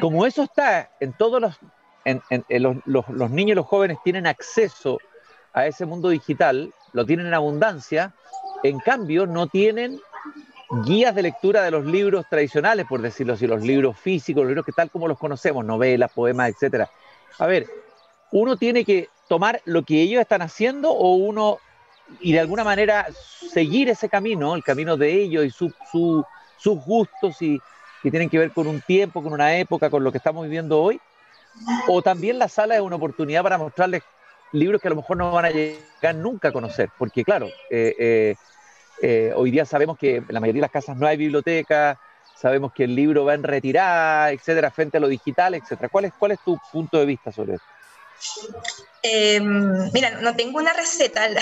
Como 0.00 0.26
eso 0.26 0.42
está 0.42 0.90
en 1.00 1.14
todos 1.14 1.40
los, 1.40 1.58
en, 2.04 2.22
los, 2.48 2.76
los, 2.84 3.08
los 3.08 3.30
niños 3.30 3.52
y 3.52 3.54
los 3.54 3.66
jóvenes 3.66 3.98
tienen 4.04 4.26
acceso 4.26 4.98
a 5.54 5.66
ese 5.66 5.86
mundo 5.86 6.10
digital, 6.10 6.74
lo 6.92 7.06
tienen 7.06 7.26
en 7.26 7.34
abundancia, 7.34 8.12
en 8.62 8.78
cambio 8.78 9.26
no 9.26 9.46
tienen 9.46 10.00
guías 10.84 11.14
de 11.14 11.22
lectura 11.22 11.62
de 11.62 11.70
los 11.70 11.84
libros 11.84 12.26
tradicionales, 12.28 12.86
por 12.86 13.00
decirlo 13.00 13.34
así, 13.34 13.46
los 13.46 13.62
libros 13.62 13.98
físicos, 13.98 14.42
los 14.42 14.48
libros 14.48 14.66
que 14.66 14.72
tal 14.72 14.90
como 14.90 15.08
los 15.08 15.18
conocemos, 15.18 15.64
novelas, 15.64 16.10
poemas, 16.12 16.50
etcétera. 16.50 16.90
A 17.38 17.46
ver, 17.46 17.66
uno 18.32 18.56
tiene 18.56 18.84
que 18.84 19.08
tomar 19.28 19.60
lo 19.64 19.82
que 19.82 20.00
ellos 20.02 20.20
están 20.20 20.42
haciendo 20.42 20.90
o 20.90 21.14
uno 21.14 21.58
y 22.20 22.32
de 22.32 22.40
alguna 22.40 22.64
manera 22.64 23.06
seguir 23.52 23.88
ese 23.88 24.08
camino, 24.08 24.54
el 24.54 24.62
camino 24.62 24.96
de 24.96 25.12
ellos 25.12 25.44
y 25.44 25.50
sus 25.50 26.84
gustos 26.84 27.40
y 27.42 27.60
que 28.02 28.10
tienen 28.10 28.28
que 28.28 28.38
ver 28.38 28.52
con 28.52 28.66
un 28.66 28.80
tiempo, 28.80 29.22
con 29.22 29.32
una 29.32 29.56
época, 29.56 29.90
con 29.90 30.04
lo 30.04 30.12
que 30.12 30.18
estamos 30.18 30.44
viviendo 30.44 30.80
hoy. 30.80 31.00
O 31.88 32.02
también 32.02 32.38
la 32.38 32.48
sala 32.48 32.76
es 32.76 32.80
una 32.80 32.96
oportunidad 32.96 33.42
para 33.42 33.58
mostrarles 33.58 34.02
libros 34.52 34.80
que 34.80 34.88
a 34.88 34.90
lo 34.90 34.96
mejor 34.96 35.16
no 35.16 35.32
van 35.32 35.46
a 35.46 35.50
llegar 35.50 36.14
nunca 36.14 36.48
a 36.48 36.52
conocer, 36.52 36.90
porque 36.98 37.24
claro, 37.24 37.48
eh, 37.70 37.96
eh, 37.98 38.34
eh, 39.02 39.32
hoy 39.34 39.50
día 39.50 39.64
sabemos 39.64 39.98
que 39.98 40.16
en 40.16 40.26
la 40.28 40.40
mayoría 40.40 40.60
de 40.60 40.66
las 40.66 40.70
casas 40.70 40.96
no 40.96 41.06
hay 41.06 41.16
biblioteca, 41.16 41.98
sabemos 42.36 42.72
que 42.72 42.84
el 42.84 42.94
libro 42.94 43.24
va 43.24 43.34
en 43.34 43.42
retirada, 43.42 44.30
etcétera, 44.30 44.70
frente 44.70 44.98
a 44.98 45.00
lo 45.00 45.08
digital, 45.08 45.54
etcétera. 45.54 45.88
¿Cuál 45.88 46.06
es, 46.06 46.12
cuál 46.18 46.32
es 46.32 46.38
tu 46.44 46.58
punto 46.72 46.98
de 46.98 47.06
vista 47.06 47.32
sobre 47.32 47.54
eso? 47.54 47.64
Em, 49.02 49.90
mira, 49.92 50.10
no 50.20 50.34
tengo 50.34 50.58
una 50.58 50.72
receta 50.72 51.24
al, 51.24 51.36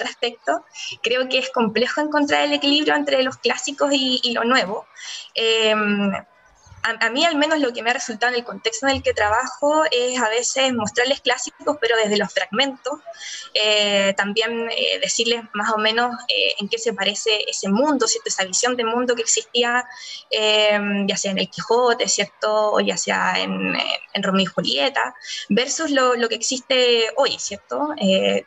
respecto. 0.00 0.64
Creo 1.02 1.28
que 1.28 1.38
es 1.38 1.50
complejo 1.50 2.00
encontrar 2.00 2.44
el 2.44 2.52
equilibrio 2.52 2.94
entre 2.94 3.22
los 3.22 3.36
clásicos 3.38 3.90
y, 3.92 4.32
lo 4.34 4.44
nuevo. 4.44 4.86
Em, 5.34 6.12
a, 6.82 7.10
mí 7.10 7.24
al 7.24 7.36
menos 7.36 7.60
lo 7.60 7.72
que 7.72 7.82
me 7.82 7.90
ha 7.90 7.94
resultado 7.94 8.32
en 8.32 8.38
el 8.38 8.44
contexto 8.44 8.86
en 8.86 8.96
el 8.96 9.02
que 9.02 9.14
trabajo 9.14 9.84
es 9.90 10.20
a 10.20 10.28
veces 10.28 10.72
mostrarles 10.72 11.20
clásicos, 11.20 11.76
pero 11.80 11.96
desde 11.96 12.16
los 12.16 12.32
fragmentos, 12.32 12.98
eh, 13.54 14.14
también 14.16 14.68
eh, 14.70 14.98
decirles 15.00 15.42
más 15.52 15.72
o 15.72 15.78
menos 15.78 16.14
eh, 16.28 16.54
en 16.58 16.68
qué 16.68 16.78
se 16.78 16.92
parece 16.92 17.44
ese 17.48 17.68
mundo, 17.68 18.06
¿cierto? 18.06 18.28
esa 18.28 18.44
visión 18.44 18.76
de 18.76 18.84
mundo 18.84 19.14
que 19.14 19.22
existía, 19.22 19.84
ya 20.30 21.16
sea 21.16 21.30
en 21.30 21.38
el 21.38 21.48
Quijote, 21.48 22.08
¿cierto? 22.08 22.72
o 22.72 22.80
ya 22.80 22.96
sea 22.96 23.38
en, 23.38 23.74
en 24.14 24.22
Romeo 24.22 24.42
y 24.42 24.46
Julieta, 24.46 25.14
versus 25.48 25.90
lo, 25.90 26.14
lo 26.14 26.28
que 26.28 26.34
existe 26.34 27.08
hoy, 27.16 27.36
¿cierto? 27.38 27.88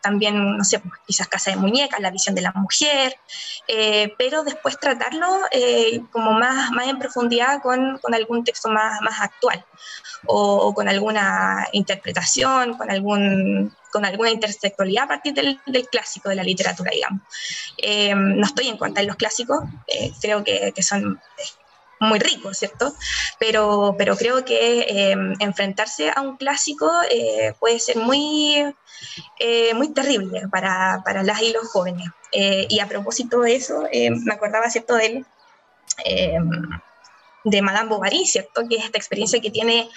también, 0.01 0.57
no 0.57 0.63
sé, 0.63 0.79
pues, 0.79 0.93
quizás 1.05 1.27
Casa 1.27 1.51
de 1.51 1.57
Muñecas, 1.57 1.99
la 1.99 2.11
visión 2.11 2.35
de 2.35 2.41
la 2.41 2.51
mujer, 2.51 3.15
pero 4.17 4.43
después 4.43 4.79
tratarlo 4.79 5.27
como 6.11 6.31
más, 6.31 6.71
más 6.71 6.87
en 6.87 6.99
profundidad 6.99 7.61
con, 7.61 7.97
con 7.99 8.13
algún 8.25 8.43
texto 8.43 8.69
más, 8.69 9.01
más 9.01 9.21
actual 9.21 9.63
o, 10.27 10.73
con 10.73 10.87
alguna 10.87 11.67
interpretación, 11.71 12.77
con, 12.77 12.89
algún, 12.89 13.75
con 13.91 14.05
alguna 14.05 14.31
intersectualidad 14.31 15.05
a 15.05 15.07
partir 15.07 15.33
del, 15.33 15.59
del 15.65 15.87
clásico 15.87 16.29
de 16.29 16.35
la 16.35 16.43
literatura, 16.43 16.91
digamos. 16.91 17.21
Eh, 17.77 18.13
no 18.15 18.45
estoy 18.45 18.67
en 18.67 18.77
contra 18.77 19.01
de 19.01 19.07
los 19.07 19.15
clásicos, 19.15 19.59
eh, 19.87 20.11
creo 20.21 20.43
que, 20.43 20.71
que 20.75 20.83
son 20.83 21.19
muy 21.99 22.19
ricos, 22.19 22.57
¿cierto? 22.57 22.93
Pero, 23.39 23.95
pero 23.97 24.17
creo 24.17 24.43
que 24.43 24.81
eh, 24.81 25.15
enfrentarse 25.39 26.11
a 26.13 26.21
un 26.21 26.35
clásico 26.35 26.91
puede 27.59 27.79
ser 27.79 27.97
muy, 27.97 28.65
muy 29.73 29.93
terrible 29.93 30.47
para, 30.49 31.01
para, 31.05 31.23
las 31.23 31.41
y 31.41 31.53
los 31.53 31.67
jóvenes. 31.67 32.09
y 32.33 32.79
a 32.79 32.87
propósito 32.87 33.39
de 33.39 33.55
eso, 33.55 33.83
me 33.91 34.33
acordaba, 34.33 34.69
¿cierto?, 34.69 34.95
de 34.95 35.05
él 35.05 35.25
de 37.45 37.61
Madame 37.61 37.89
Bovary, 37.89 38.25
¿cierto? 38.25 38.67
Que 38.67 38.75
es 38.77 38.85
esta 38.85 38.97
experiencia 38.97 39.39
que 39.39 39.51
tiene 39.51 39.89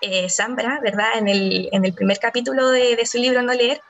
eh, 0.00 0.28
Zambra, 0.28 0.80
¿verdad? 0.82 1.16
En 1.16 1.28
el, 1.28 1.68
en 1.72 1.84
el 1.84 1.94
primer 1.94 2.18
capítulo 2.18 2.68
de, 2.70 3.06
su 3.06 3.18
libro 3.18 3.42
No 3.42 3.54
leer, 3.54 3.80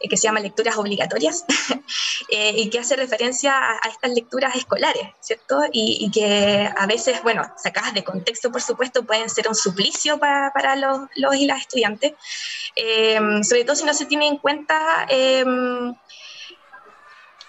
eh, 0.00 0.08
que 0.08 0.16
se 0.16 0.24
llama 0.24 0.40
Lecturas 0.40 0.76
Obligatorias, 0.76 1.44
eh, 2.30 2.52
y 2.56 2.68
que 2.70 2.80
hace 2.80 2.96
referencia 2.96 3.54
a, 3.56 3.88
estas 3.88 4.10
lecturas 4.10 4.56
escolares, 4.56 5.06
¿cierto? 5.20 5.60
Y, 5.72 6.10
que 6.10 6.68
a 6.76 6.86
veces, 6.86 7.22
bueno, 7.22 7.44
sacadas 7.56 7.94
de 7.94 8.02
contexto, 8.02 8.50
por 8.50 8.60
supuesto, 8.60 9.04
pueden 9.04 9.30
ser 9.30 9.48
un 9.48 9.54
suplicio 9.54 10.18
para, 10.18 10.52
para 10.52 10.74
los, 10.74 11.02
los, 11.14 11.36
y 11.36 11.46
las 11.46 11.60
estudiantes, 11.60 12.14
sobre 13.46 13.64
todo 13.64 13.76
si 13.76 13.84
no 13.84 13.94
se 13.94 14.06
tiene 14.06 14.26
en 14.26 14.38
cuenta... 14.38 15.06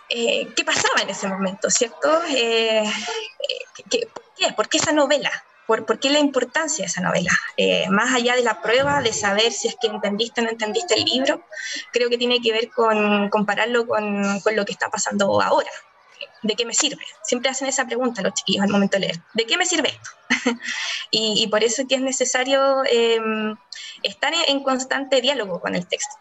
qué 0.07 0.63
pasaba 0.63 1.01
en 1.01 1.09
ese 1.09 1.27
momento, 1.27 1.69
¿cierto? 1.69 2.21
que, 3.89 4.07
qué? 4.35 4.53
¿Por 4.53 4.69
qué 4.69 4.77
esa 4.77 4.91
novela? 4.91 5.31
¿Por, 5.65 5.99
qué 5.99 6.11
la 6.11 6.19
importancia 6.19 6.83
de 6.83 6.87
esa 6.87 7.01
novela? 7.01 7.31
Eh, 7.57 7.89
más 7.89 8.13
allá 8.13 8.35
de 8.35 8.43
la 8.43 8.61
prueba 8.61 9.01
de 9.01 9.11
saber 9.11 9.51
si 9.51 9.67
es 9.67 9.75
que 9.81 9.87
entendiste 9.87 10.41
o 10.41 10.43
no 10.43 10.51
entendiste 10.51 10.93
el 10.93 11.05
libro, 11.05 11.43
creo 11.91 12.09
que 12.09 12.17
tiene 12.17 12.39
que 12.39 12.51
ver 12.51 12.69
con 12.69 13.29
compararlo 13.29 13.87
con, 13.87 14.41
lo 14.55 14.65
que 14.65 14.71
está 14.71 14.89
pasando 14.89 15.41
ahora. 15.41 15.69
¿De 16.43 16.53
qué 16.53 16.65
me 16.65 16.75
sirve? 16.75 17.03
Siempre 17.23 17.49
hacen 17.49 17.67
esa 17.67 17.85
pregunta 17.85 18.21
los 18.21 18.35
chiquillos 18.35 18.63
al 18.63 18.69
momento 18.69 18.97
de 18.97 19.07
leer. 19.07 19.21
¿De 19.33 19.47
qué 19.47 19.57
me 19.57 19.65
sirve 19.65 19.89
esto? 19.89 20.09
y, 21.11 21.47
por 21.47 21.63
eso 21.63 21.81
es 21.81 21.87
que 21.87 21.95
es 21.95 22.01
necesario 22.01 22.83
em, 22.85 23.55
estar 24.03 24.33
en 24.47 24.61
constante 24.61 25.19
diálogo 25.21 25.59
con 25.59 25.73
el 25.73 25.87
texto. 25.87 26.15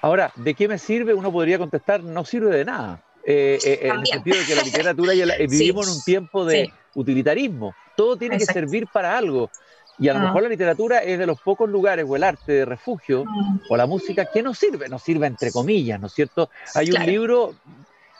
Ahora, 0.00 0.32
¿de 0.34 0.54
qué 0.54 0.66
me 0.66 0.78
sirve? 0.78 1.14
Uno 1.14 1.30
podría 1.30 1.58
contestar, 1.58 2.02
no 2.02 2.24
sirve 2.24 2.54
de 2.56 2.64
nada. 2.64 3.00
Eh, 3.26 3.58
eh, 3.64 3.78
en 3.82 4.00
el 4.00 4.06
sentido 4.06 4.36
de 4.38 4.44
que 4.44 4.54
la 4.54 4.62
literatura 4.62 5.14
ya 5.14 5.24
eh, 5.24 5.46
vivimos 5.50 5.88
en 5.88 5.94
un 5.94 6.02
tiempo 6.02 6.44
de 6.44 6.72
utilitarismo. 6.94 7.74
Todo 7.96 8.16
tiene 8.16 8.38
que 8.38 8.44
servir 8.44 8.86
para 8.92 9.16
algo. 9.16 9.50
Y 9.98 10.08
a 10.08 10.14
lo 10.14 10.20
ah. 10.20 10.22
mejor 10.24 10.42
la 10.42 10.48
literatura 10.48 10.98
es 10.98 11.18
de 11.18 11.26
los 11.26 11.40
pocos 11.40 11.68
lugares, 11.70 12.04
o 12.08 12.16
el 12.16 12.24
arte 12.24 12.52
de 12.52 12.64
refugio, 12.64 13.24
ah. 13.26 13.58
o 13.68 13.76
la 13.76 13.86
música, 13.86 14.26
que 14.26 14.42
nos 14.42 14.58
sirve, 14.58 14.88
nos 14.88 15.02
sirve 15.02 15.26
entre 15.26 15.52
comillas, 15.52 16.00
¿no 16.00 16.08
es 16.08 16.12
cierto? 16.12 16.50
Hay 16.74 16.90
un 16.90 17.06
libro 17.06 17.54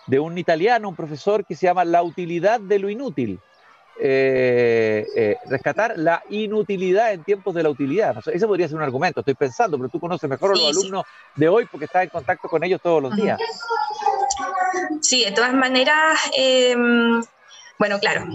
de 0.07 0.21
un 0.21 0.39
italiano, 0.39 0.89
un 0.89 0.97
profesor, 0.97 1.45
que 1.45 1.57
se 1.57 1.67
llama 1.67 1.85
La 1.85 2.03
utilidad 2.03 2.61
de 2.61 2.79
lo 2.79 2.89
inútil. 2.89 3.41
Eh, 3.97 5.07
eh, 5.15 5.37
rescatar 5.47 5.95
la 5.97 6.23
inutilidad 6.29 7.13
en 7.13 7.23
tiempos 7.23 7.55
de 7.55 7.63
la 7.63 7.71
utilidad. 7.71 8.17
ese 8.33 8.47
podría 8.47 8.67
ser 8.67 8.77
un 8.77 8.83
argumento, 8.83 9.21
estoy 9.21 9.35
pensando, 9.35 9.77
pero 9.79 9.89
tú 9.89 10.01
conoces 10.01 10.29
mejor 10.29 10.51
a 10.51 10.55
los 10.55 10.77
alumnos 10.77 11.05
de 11.37 11.49
hoy 11.49 11.67
porque 11.67 11.85
estás 11.85 12.03
en 12.03 12.09
contacto 12.09 12.49
con 12.49 12.65
ellos 12.65 12.81
todos 12.83 13.01
los 13.01 13.15
días. 13.15 13.39
Sí, 15.01 15.25
de 15.25 15.31
todas 15.31 15.55
maneras, 15.55 16.19
em, 16.37 17.23
bueno, 17.79 18.01
claro, 18.01 18.27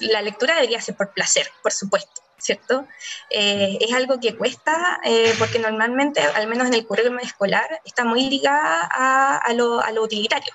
la 0.00 0.20
lectura 0.22 0.56
debería 0.56 0.80
ser 0.80 0.94
por 0.94 1.10
placer, 1.12 1.48
por 1.62 1.72
supuesto. 1.72 2.20
¿Cierto? 2.38 2.88
Eh, 3.30 3.78
es 3.80 3.92
algo 3.92 4.18
que 4.18 4.36
cuesta 4.36 5.00
porque 5.38 5.60
normalmente, 5.60 6.20
al 6.20 6.48
menos 6.48 6.66
en 6.66 6.74
el 6.74 6.84
currículum 6.84 7.20
escolar, 7.20 7.80
está 7.84 8.04
muy 8.04 8.28
ligada 8.28 8.80
a, 8.90 9.52
lo, 9.54 9.80
a 9.80 9.92
lo 9.92 10.02
utilitario 10.02 10.52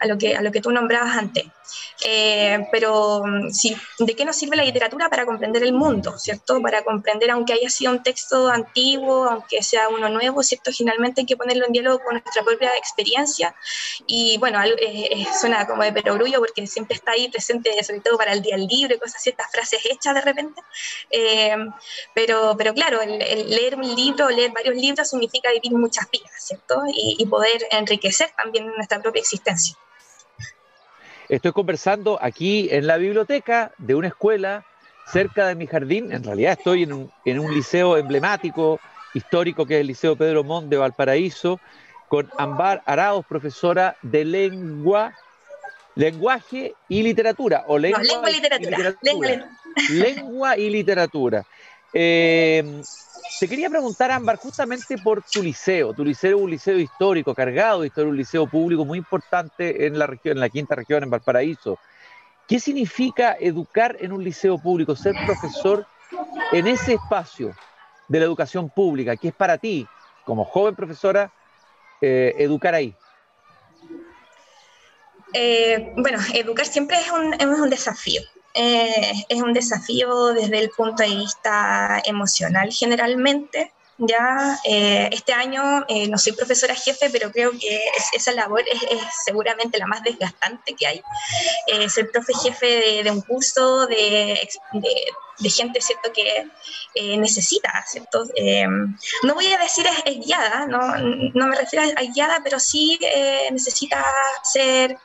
a 0.00 0.06
lo 0.06 0.18
que, 0.18 0.34
a 0.34 0.42
lo 0.42 0.50
que 0.50 0.60
tú 0.60 0.70
nombrabas 0.72 1.16
antes. 1.16 1.44
Eh, 2.04 2.66
pero 2.72 3.22
mm, 3.24 3.50
sí, 3.50 3.76
¿de 3.98 4.16
qué 4.16 4.24
nos 4.24 4.36
sirve 4.36 4.56
la 4.56 4.64
literatura 4.64 5.08
para 5.08 5.26
comprender 5.26 5.62
el 5.62 5.72
mundo, 5.72 6.18
¿cierto? 6.18 6.60
Para 6.62 6.82
comprender, 6.82 7.30
aunque 7.30 7.52
haya 7.52 7.68
sido 7.68 7.92
un 7.92 8.02
texto 8.02 8.48
antiguo, 8.48 9.24
aunque 9.24 9.62
sea 9.62 9.88
uno 9.88 10.08
nuevo, 10.08 10.42
¿cierto? 10.42 10.72
Finalmente 10.72 11.22
hay 11.22 11.26
que 11.26 11.36
ponerlo 11.36 11.66
en 11.66 11.72
diálogo 11.72 12.00
con 12.02 12.14
nuestra 12.14 12.42
propia 12.42 12.74
experiencia. 12.76 13.54
Y 14.06 14.38
bueno, 14.38 14.62
eh, 14.62 14.76
eh, 14.80 15.26
suena 15.38 15.66
como 15.66 15.82
de 15.82 15.92
perogrullo 15.92 16.38
porque 16.40 16.66
siempre 16.66 16.96
está 16.96 17.12
ahí 17.12 17.28
presente, 17.28 17.70
sobre 17.84 18.00
todo 18.00 18.16
para 18.16 18.32
el 18.32 18.42
día 18.42 18.56
libre, 18.56 18.98
cosas 18.98 19.22
ciertas 19.22 19.50
frases 19.50 19.80
hechas 19.84 20.14
de 20.14 20.20
repente. 20.22 20.62
pero, 22.14 22.54
pero 22.56 22.74
claro, 22.74 23.00
el, 23.02 23.18
leer 23.50 23.76
un 23.76 23.94
libro, 23.94 24.28
leer 24.30 24.52
varios 24.52 24.76
libros 24.76 25.08
significa 25.10 25.50
vivir 25.52 25.72
muchas 25.72 26.10
vidas, 26.10 26.32
¿cierto? 26.38 26.82
Y, 26.88 27.16
y 27.18 27.26
poder 27.26 27.66
enriquecer 27.70 28.30
también 28.36 28.66
nuestra 28.76 29.00
propia 29.00 29.20
existencia. 29.20 29.76
Estoy 31.30 31.52
conversando 31.52 32.18
aquí 32.20 32.66
en 32.72 32.88
la 32.88 32.96
biblioteca 32.96 33.70
de 33.78 33.94
una 33.94 34.08
escuela 34.08 34.66
cerca 35.06 35.46
de 35.46 35.54
mi 35.54 35.68
jardín. 35.68 36.10
En 36.10 36.24
realidad 36.24 36.56
estoy 36.58 36.82
en 36.82 36.92
un, 37.38 37.54
liceo 37.54 37.96
emblemático, 37.96 38.80
histórico, 39.14 39.64
que 39.64 39.76
es 39.76 39.80
el 39.82 39.86
Liceo 39.86 40.16
Pedro 40.16 40.42
Montt 40.42 40.68
de 40.68 40.76
Valparaíso, 40.76 41.60
con 42.08 42.28
Ambar 42.36 42.82
Arauz, 42.84 43.24
profesora 43.26 43.96
de 44.02 44.24
lengua, 44.24 45.14
lenguaje 45.94 46.74
y 46.88 47.04
literatura. 47.04 47.62
O 47.68 47.78
lengua, 47.78 48.02
y 48.02 48.32
literatura. 48.32 48.96
Lengua, 49.88 50.56
y 50.56 50.68
literatura. 50.68 51.46
Eh, 51.92 52.82
te 53.40 53.48
quería 53.48 53.70
preguntar, 53.70 54.10
Ámbar, 54.10 54.36
justamente 54.36 54.98
por 54.98 55.22
tu 55.22 55.42
liceo. 55.42 55.94
Tu 55.94 56.04
liceo 56.04 56.36
es 56.36 56.42
un 56.44 56.50
liceo 56.50 56.78
histórico, 56.78 57.34
cargado 57.34 57.80
de 57.80 57.86
historia, 57.86 58.10
un 58.10 58.16
liceo 58.16 58.46
público 58.46 58.84
muy 58.84 58.98
importante 58.98 59.86
en 59.86 59.98
la 59.98 60.06
región, 60.06 60.36
en 60.36 60.40
la 60.40 60.50
quinta 60.50 60.74
región, 60.74 61.02
en 61.02 61.10
Valparaíso. 61.10 61.78
¿Qué 62.46 62.60
significa 62.60 63.36
educar 63.40 63.96
en 64.00 64.12
un 64.12 64.22
liceo 64.22 64.58
público, 64.58 64.94
ser 64.94 65.14
profesor 65.24 65.86
en 66.52 66.66
ese 66.66 66.94
espacio 66.94 67.54
de 68.08 68.18
la 68.18 68.24
educación 68.24 68.68
pública? 68.68 69.16
¿Qué 69.16 69.28
es 69.28 69.34
para 69.34 69.56
ti, 69.56 69.86
como 70.24 70.44
joven 70.44 70.74
profesora, 70.74 71.32
eh, 72.00 72.34
educar 72.38 72.74
ahí? 72.74 72.94
Eh, 75.32 75.92
bueno, 75.96 76.18
educar 76.34 76.66
siempre 76.66 76.96
es 76.98 77.10
un 77.10 77.70
desafío. 77.70 78.20
Eh, 78.54 79.12
es 79.28 79.40
un 79.40 79.52
desafío 79.52 80.32
desde 80.32 80.58
el 80.58 80.70
punto 80.70 81.02
de 81.02 81.10
vista 81.10 82.02
emocional 82.04 82.70
generalmente. 82.72 83.72
Ya 84.02 84.58
eh, 84.64 85.10
este 85.12 85.34
año 85.34 85.84
eh, 85.86 86.08
no 86.08 86.16
soy 86.16 86.32
profesora 86.32 86.74
jefe, 86.74 87.10
pero 87.10 87.30
creo 87.30 87.50
que 87.50 87.84
esa 88.14 88.32
labor 88.32 88.62
es, 88.66 88.80
seguramente 89.26 89.78
la 89.78 89.86
más 89.86 90.02
desgastante 90.02 90.74
que 90.74 90.86
hay. 90.86 91.02
ser 91.88 92.10
profe 92.10 92.32
jefe 92.42 93.02
de, 93.04 93.10
un 93.10 93.20
curso 93.20 93.86
de, 93.86 94.48
de, 94.72 95.50
gente 95.50 95.82
cierto 95.82 96.10
que 96.14 96.48
necesita, 97.18 97.84
¿cierto? 97.86 98.24
no 99.22 99.34
voy 99.34 99.52
a 99.52 99.58
decir 99.58 99.84
es, 100.06 100.18
guiada, 100.18 100.66
no, 100.66 100.80
no, 101.34 101.48
me 101.48 101.56
refiero 101.56 101.84
a 101.94 102.02
guiada, 102.02 102.40
pero 102.42 102.58
sí 102.58 102.98
necesita 103.52 104.02
ser 104.42 104.96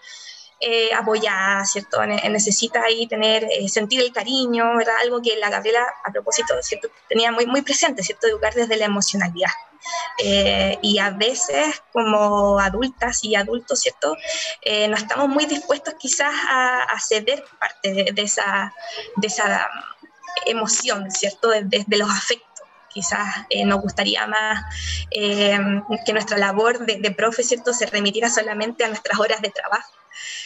eh, 0.62 0.94
apoyada, 0.94 1.66
¿cierto? 1.66 2.04
necesita 2.06 2.82
ahí 2.82 3.08
tener, 3.08 3.44
eh, 3.44 3.68
sentir 3.68 4.00
el 4.00 4.14
cariño, 4.14 4.78
¿verdad? 4.78 4.96
Algo 5.02 5.22
que 5.22 5.36
la 5.36 5.50
Gabriela, 5.50 5.86
a 6.04 6.12
propósito, 6.14 6.56
¿cierto? 6.62 6.88
Tenía 7.10 7.30
muy, 7.34 7.46
muy 7.46 7.62
presente, 7.62 8.02
¿cierto? 8.04 8.28
Educar 8.28 8.54
desde 8.54 8.78
la 8.78 8.86
emocionalidad. 8.86 9.50
Eh, 10.18 10.80
y 10.82 10.98
a 10.98 11.12
veces 11.12 11.84
como 11.92 12.58
adultas 12.58 13.24
y 13.24 13.36
adultos, 13.36 13.82
¿cierto? 13.82 14.16
no 14.90 14.96
estamos 14.96 15.28
muy 15.28 15.46
dispuestos 15.46 15.94
quizás 16.00 16.34
a, 16.50 17.00
ceder 17.00 17.44
parte 17.60 18.12
de, 18.14 18.22
esa, 18.22 18.74
de 19.18 19.28
esa 19.28 19.70
emoción, 20.46 21.12
¿cierto? 21.12 21.50
Desde 21.50 21.98
los 21.98 22.10
afectos 22.10 22.66
quizás 22.90 23.46
nos 23.66 23.82
gustaría 23.82 24.26
más 24.26 24.64
que 25.12 26.14
nuestra 26.14 26.38
labor 26.38 26.86
de, 26.86 26.98
de, 27.02 27.12
profe, 27.12 27.44
¿cierto?, 27.44 27.74
se 27.74 27.86
remitiera 27.86 28.30
solamente 28.30 28.86
a 28.86 28.88
nuestras 28.88 29.20
horas 29.20 29.42
de 29.42 29.50
trabajo, 29.50 29.92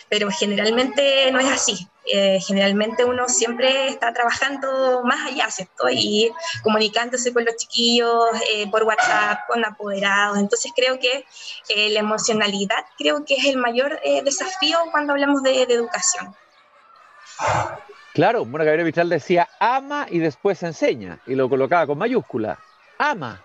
pero 0.09 0.29
generalmente 0.31 1.31
no 1.31 1.39
es 1.39 1.47
así. 1.47 1.87
Eh, 2.11 2.39
generalmente 2.41 3.05
uno 3.05 3.29
siempre 3.29 3.87
está 3.87 4.11
trabajando 4.13 5.03
más 5.03 5.27
allá, 5.27 5.49
¿cierto? 5.51 5.89
Y 5.91 6.31
comunicándose 6.63 7.31
con 7.31 7.45
los 7.45 7.55
chiquillos 7.55 8.25
eh, 8.51 8.69
por 8.71 8.83
WhatsApp, 8.83 9.41
con 9.47 9.63
apoderados. 9.63 10.39
Entonces 10.39 10.71
creo 10.75 10.99
que 10.99 11.25
eh, 11.69 11.89
la 11.91 11.99
emocionalidad 11.99 12.85
creo 12.97 13.25
que 13.25 13.35
es 13.35 13.45
el 13.45 13.57
mayor 13.57 13.99
desafío 14.23 14.77
cuando 14.91 15.13
hablamos 15.13 15.43
de, 15.43 15.63
educación. 15.63 16.35
Claro, 18.13 18.43
bueno, 18.43 18.65
Gabriel 18.65 18.85
Vitral 18.85 19.09
decía 19.09 19.47
ama 19.59 20.07
y 20.09 20.19
después 20.19 20.63
enseña, 20.63 21.19
y 21.27 21.35
lo 21.35 21.47
colocaba 21.47 21.85
con 21.85 21.97
mayúscula. 21.97 22.57
Ama 22.97 23.43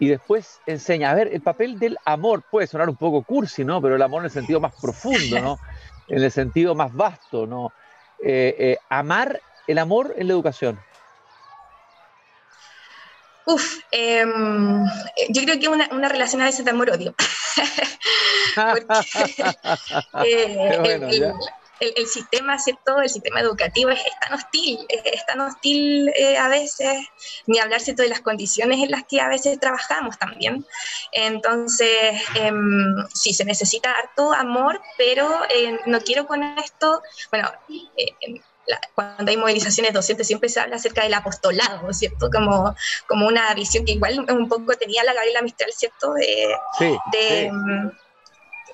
y 0.00 0.08
después 0.08 0.60
enseña. 0.66 1.10
A 1.10 1.14
ver, 1.14 1.28
el 1.32 1.42
papel 1.42 1.78
del 1.78 1.96
amor 2.06 2.42
puede 2.50 2.66
sonar 2.66 2.88
un 2.88 2.96
poco 2.96 3.22
cursi, 3.22 3.64
¿no? 3.64 3.80
Pero 3.82 3.96
el 3.96 4.02
amor 4.02 4.22
en 4.22 4.24
el 4.24 4.30
sentido 4.30 4.58
más 4.58 4.72
profundo, 4.80 5.40
¿no? 5.40 5.60
En 6.08 6.24
el 6.24 6.32
sentido 6.32 6.74
más 6.74 6.92
vasto, 6.92 7.46
¿no? 7.46 7.72
Eh, 8.24 8.56
eh, 8.58 8.78
amar 8.88 9.40
el 9.68 9.78
amor 9.78 10.12
en 10.18 10.26
la 10.26 10.32
educación. 10.32 10.76
Uf, 13.46 13.78
em, 13.92 14.84
yo 15.28 15.42
creo 15.42 15.60
que 15.60 15.68
una, 15.68 15.88
una 15.92 16.08
relación 16.08 16.42
a 16.42 16.46
veces 16.46 16.64
de 16.64 16.72
amor-odio. 16.72 17.14
eh, 20.24 21.04
el, 21.10 21.32
sistema, 22.06 22.58
¿cierto? 22.58 23.00
El 23.00 23.08
sistema 23.08 23.40
educativo 23.40 23.90
es, 23.90 24.00
tan 24.20 24.34
hostil, 24.34 24.78
es, 24.88 25.26
tan 25.26 25.40
hostil 25.40 26.08
eh, 26.10 26.36
a 26.36 26.48
veces, 26.48 27.06
ni 27.46 27.58
hablar, 27.58 27.80
¿cierto? 27.80 28.02
De 28.02 28.08
las 28.08 28.20
condiciones 28.20 28.80
en 28.80 28.90
las 28.90 29.04
que 29.04 29.20
a 29.20 29.28
veces 29.28 29.58
trabajamos 29.58 30.18
también. 30.18 30.66
Entonces, 31.12 32.20
em, 32.34 32.96
sí, 33.14 33.32
se 33.32 33.44
necesita 33.44 33.92
harto 33.92 34.32
amor, 34.32 34.80
pero 34.98 35.28
eh, 35.48 35.78
no 35.86 36.00
quiero 36.00 36.26
con 36.26 36.42
esto, 36.42 37.02
bueno, 37.30 37.50
eh, 37.68 38.14
em, 38.20 38.40
cuando 38.94 39.30
hay 39.30 39.36
movilizaciones 39.36 39.92
docentes 39.92 40.26
siempre 40.26 40.48
se 40.48 40.60
habla 40.60 40.76
acerca 40.76 41.02
del 41.02 41.14
apostolado, 41.14 41.92
¿cierto? 41.92 42.30
Como, 42.30 42.74
como 43.06 43.26
una 43.26 43.52
visión 43.54 43.84
que 43.84 43.92
igual 43.92 44.24
un 44.28 44.48
poco 44.48 44.74
tenía 44.76 45.02
la 45.02 45.14
Gabriela 45.14 45.42
Mistral, 45.42 45.72
¿cierto? 45.72 46.12
De, 46.14 46.54
sí, 46.78 46.98
em, 47.12 47.90
sí, 47.90 47.96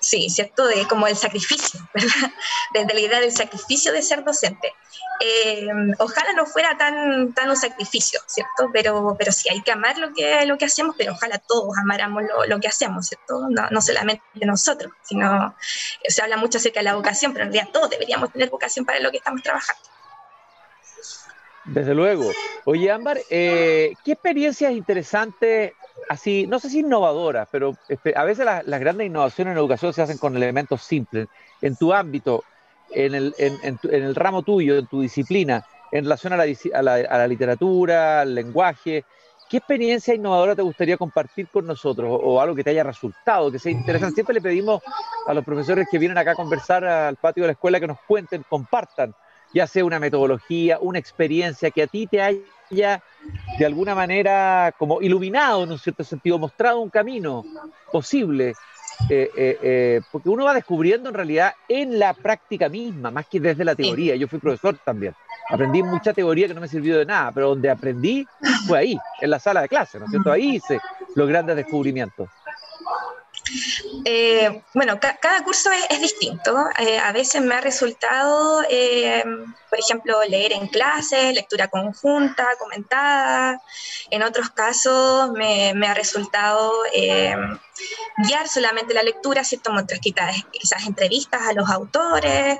¿cierto? 0.06 0.66
De 0.66 0.86
como 0.88 1.06
el 1.06 1.16
sacrificio, 1.16 1.80
¿verdad? 1.94 2.32
De, 2.72 2.94
la 2.94 3.00
idea 3.00 3.20
del 3.20 3.32
sacrificio 3.32 3.92
de 3.92 4.02
ser 4.02 4.24
docente. 4.24 4.72
Eh, 5.20 5.68
ojalá 5.98 6.32
no 6.34 6.46
fuera 6.46 6.76
tan, 6.76 7.32
tan 7.32 7.48
un 7.48 7.56
sacrificio, 7.56 8.20
¿cierto? 8.26 8.70
Pero, 8.72 9.16
pero 9.18 9.32
sí 9.32 9.48
hay 9.48 9.62
que 9.62 9.72
amar 9.72 9.98
lo 9.98 10.12
que, 10.12 10.44
lo 10.46 10.58
que 10.58 10.66
hacemos, 10.66 10.94
pero 10.96 11.12
ojalá 11.12 11.38
todos 11.38 11.76
amáramos 11.78 12.22
lo, 12.22 12.46
lo 12.46 12.60
que 12.60 12.68
hacemos, 12.68 13.06
¿cierto? 13.06 13.46
No, 13.48 13.68
no, 13.70 13.80
solamente 13.80 14.22
nosotros, 14.34 14.92
sino 15.02 15.54
se 16.06 16.22
habla 16.22 16.36
mucho 16.36 16.58
acerca 16.58 16.80
de 16.80 16.84
la 16.84 16.94
vocación, 16.94 17.32
pero 17.32 17.46
en 17.46 17.52
realidad 17.52 17.72
todos 17.72 17.90
deberíamos 17.90 18.32
tener 18.32 18.50
vocación 18.50 18.84
para 18.84 19.00
lo 19.00 19.10
que 19.10 19.18
estamos 19.18 19.42
trabajando. 19.42 19.95
Desde 21.66 21.94
luego. 21.94 22.30
Oye, 22.64 22.90
Ámbar, 22.90 23.18
eh, 23.28 23.94
¿qué 24.04 24.12
experiencias 24.12 24.72
interesantes 24.72 25.72
así, 26.08 26.46
no 26.46 26.58
sé 26.58 26.70
si 26.70 26.80
innovadoras, 26.80 27.48
pero 27.50 27.74
este, 27.88 28.14
a 28.16 28.24
veces 28.24 28.44
las 28.44 28.80
grandes 28.80 29.06
innovaciones 29.06 29.52
en 29.52 29.58
educación 29.58 29.92
se 29.92 30.02
hacen 30.02 30.18
con 30.18 30.36
elementos 30.36 30.82
simples. 30.82 31.28
En 31.60 31.76
tu 31.76 31.92
ámbito, 31.92 32.44
en 32.90 33.14
el, 33.14 34.14
ramo 34.14 34.42
tuyo, 34.42 34.76
en 34.78 34.86
tu 34.86 35.00
disciplina, 35.00 35.64
en 35.92 36.04
relación 36.04 36.32
a 36.32 36.36
la, 36.36 37.26
literatura, 37.28 38.20
al 38.20 38.34
lenguaje, 38.34 39.04
¿Qué 39.48 39.58
experiencia 39.58 40.12
innovadora 40.12 40.56
te 40.56 40.62
gustaría 40.62 40.96
compartir 40.96 41.46
con 41.52 41.68
nosotros 41.68 42.10
o, 42.20 42.40
algo 42.40 42.56
que 42.56 42.64
te 42.64 42.70
haya 42.70 42.82
resultado, 42.82 43.52
que 43.52 43.60
sea 43.60 43.70
interesante? 43.70 44.16
Siempre 44.16 44.34
le 44.34 44.40
pedimos 44.40 44.82
a 45.24 45.32
los 45.32 45.44
profesores 45.44 45.86
que 45.88 46.00
vienen 46.00 46.18
acá 46.18 46.32
a 46.32 46.34
conversar 46.34 46.84
al 46.84 47.14
patio 47.14 47.44
de 47.44 47.48
la 47.48 47.52
escuela 47.52 47.78
que 47.78 47.86
nos 47.86 47.98
cuenten, 48.08 48.42
compartan, 48.48 49.14
ya 49.56 49.66
sea 49.66 49.86
una 49.86 49.98
metodología, 49.98 50.78
una 50.82 50.98
experiencia 50.98 51.70
que 51.70 51.84
a 51.84 51.86
ti 51.86 52.06
te 52.06 52.20
haya 52.20 53.02
de 53.58 53.64
alguna 53.64 53.94
manera 53.94 54.74
como 54.76 55.00
iluminado 55.00 55.64
en 55.64 55.72
un 55.72 55.78
cierto 55.78 56.04
sentido, 56.04 56.38
mostrado 56.38 56.80
un 56.80 56.90
camino 56.90 57.42
posible, 57.90 58.50
eh, 59.08 59.30
eh, 59.34 59.58
eh, 59.62 60.00
porque 60.12 60.28
uno 60.28 60.44
va 60.44 60.52
descubriendo 60.52 61.08
en 61.08 61.14
realidad 61.14 61.54
en 61.70 61.98
la 61.98 62.12
práctica 62.12 62.68
misma, 62.68 63.10
más 63.10 63.26
que 63.28 63.40
desde 63.40 63.64
la 63.64 63.74
teoría. 63.74 64.14
Yo 64.14 64.28
fui 64.28 64.38
profesor 64.38 64.78
también. 64.84 65.14
Aprendí 65.48 65.82
mucha 65.82 66.12
teoría 66.12 66.48
que 66.48 66.54
no 66.54 66.60
me 66.60 66.68
sirvió 66.68 66.98
de 66.98 67.06
nada, 67.06 67.32
pero 67.32 67.48
donde 67.48 67.70
aprendí 67.70 68.26
fue 68.66 68.78
ahí, 68.78 68.98
en 69.22 69.30
la 69.30 69.38
sala 69.38 69.62
de 69.62 69.68
clase, 69.68 69.98
¿no 69.98 70.04
es 70.04 70.10
cierto? 70.10 70.32
Ahí 70.32 70.56
hice 70.56 70.80
los 71.14 71.26
grandes 71.26 71.56
descubrimientos. 71.56 72.28
Eh, 74.04 74.62
bueno, 74.74 74.98
cada 75.00 75.42
curso 75.44 75.70
es, 75.88 76.00
distinto. 76.00 76.68
Eh, 76.78 76.98
a 76.98 77.12
veces 77.12 77.42
me 77.42 77.54
ha 77.54 77.60
resultado, 77.60 78.64
eh, 78.68 79.24
por 79.70 79.78
ejemplo, 79.78 80.22
leer 80.24 80.52
en 80.52 80.68
clases, 80.68 81.34
lectura 81.34 81.68
conjunta, 81.68 82.48
comentada. 82.58 83.60
En 84.10 84.22
otros 84.22 84.50
casos 84.50 85.32
me 85.32 85.86
ha 85.86 85.94
resultado 85.94 86.72
guiar 88.18 88.48
solamente 88.48 88.94
la 88.94 89.02
lectura, 89.02 89.44
¿cierto? 89.44 89.72
Muestras 89.72 90.00
quizás 90.00 90.86
entrevistas 90.86 91.42
a 91.42 91.52
los 91.52 91.68
autores. 91.68 92.58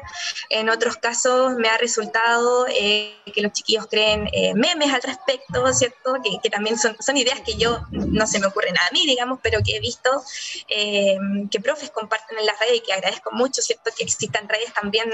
En 0.51 0.69
otros 0.69 0.97
casos 0.97 1.55
me 1.57 1.69
ha 1.69 1.79
resultado 1.79 2.67
que 2.67 3.43
los 3.43 3.53
chiquillos 3.53 3.87
creen 3.87 4.29
memes 4.55 4.93
al 4.93 5.03
respecto, 5.03 5.73
¿cierto? 5.73 6.15
Que, 6.23 6.39
que, 6.43 6.51
también 6.51 6.79
son, 6.79 6.97
son 7.01 7.17
ideas 7.17 7.41
que 7.41 7.57
yo 7.57 7.81
no 7.91 8.27
se 8.27 8.39
me 8.39 8.47
ocurren 8.47 8.77
a 8.79 8.91
mí, 8.93 9.07
digamos, 9.07 9.41
pero 9.43 9.61
que 9.65 9.77
he 9.77 9.81
visto 9.81 10.11
eh, 10.69 11.19
que 11.51 11.61
profes 11.61 11.91
comparten 11.91 12.39
en 12.39 12.47
las 12.47 12.59
redes 12.59 12.77
y 12.77 12.81
que 12.81 12.93
agradezco 12.93 13.31
mucho, 13.33 13.63
¿cierto? 13.63 13.91
Que 13.97 14.05
existan 14.05 14.49
redes 14.49 14.73
también, 14.73 15.09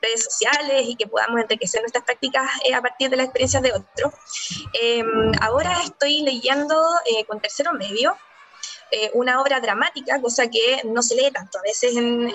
redes 0.00 0.24
sociales 0.24 0.84
y 0.86 0.96
que 0.96 1.06
podamos 1.06 1.40
enriquecer 1.40 1.80
nuestras 1.80 2.04
prácticas 2.04 2.48
eh, 2.64 2.74
a 2.74 2.82
partir 2.82 3.10
de 3.10 3.16
las 3.16 3.26
experiencias 3.26 3.62
de 3.62 3.72
otros. 3.72 4.12
Eh, 4.80 5.02
ahora 5.40 5.82
estoy 5.82 6.22
leyendo 6.22 6.76
con 7.26 7.40
tercero 7.40 7.72
medio 7.72 8.16
una 9.14 9.40
obra 9.40 9.60
dramática, 9.60 10.20
cosa 10.20 10.48
que 10.48 10.80
no 10.84 11.02
se 11.02 11.16
lee 11.16 11.30
tanto 11.30 11.58
a 11.58 11.62
veces 11.62 11.96
en, 11.96 12.32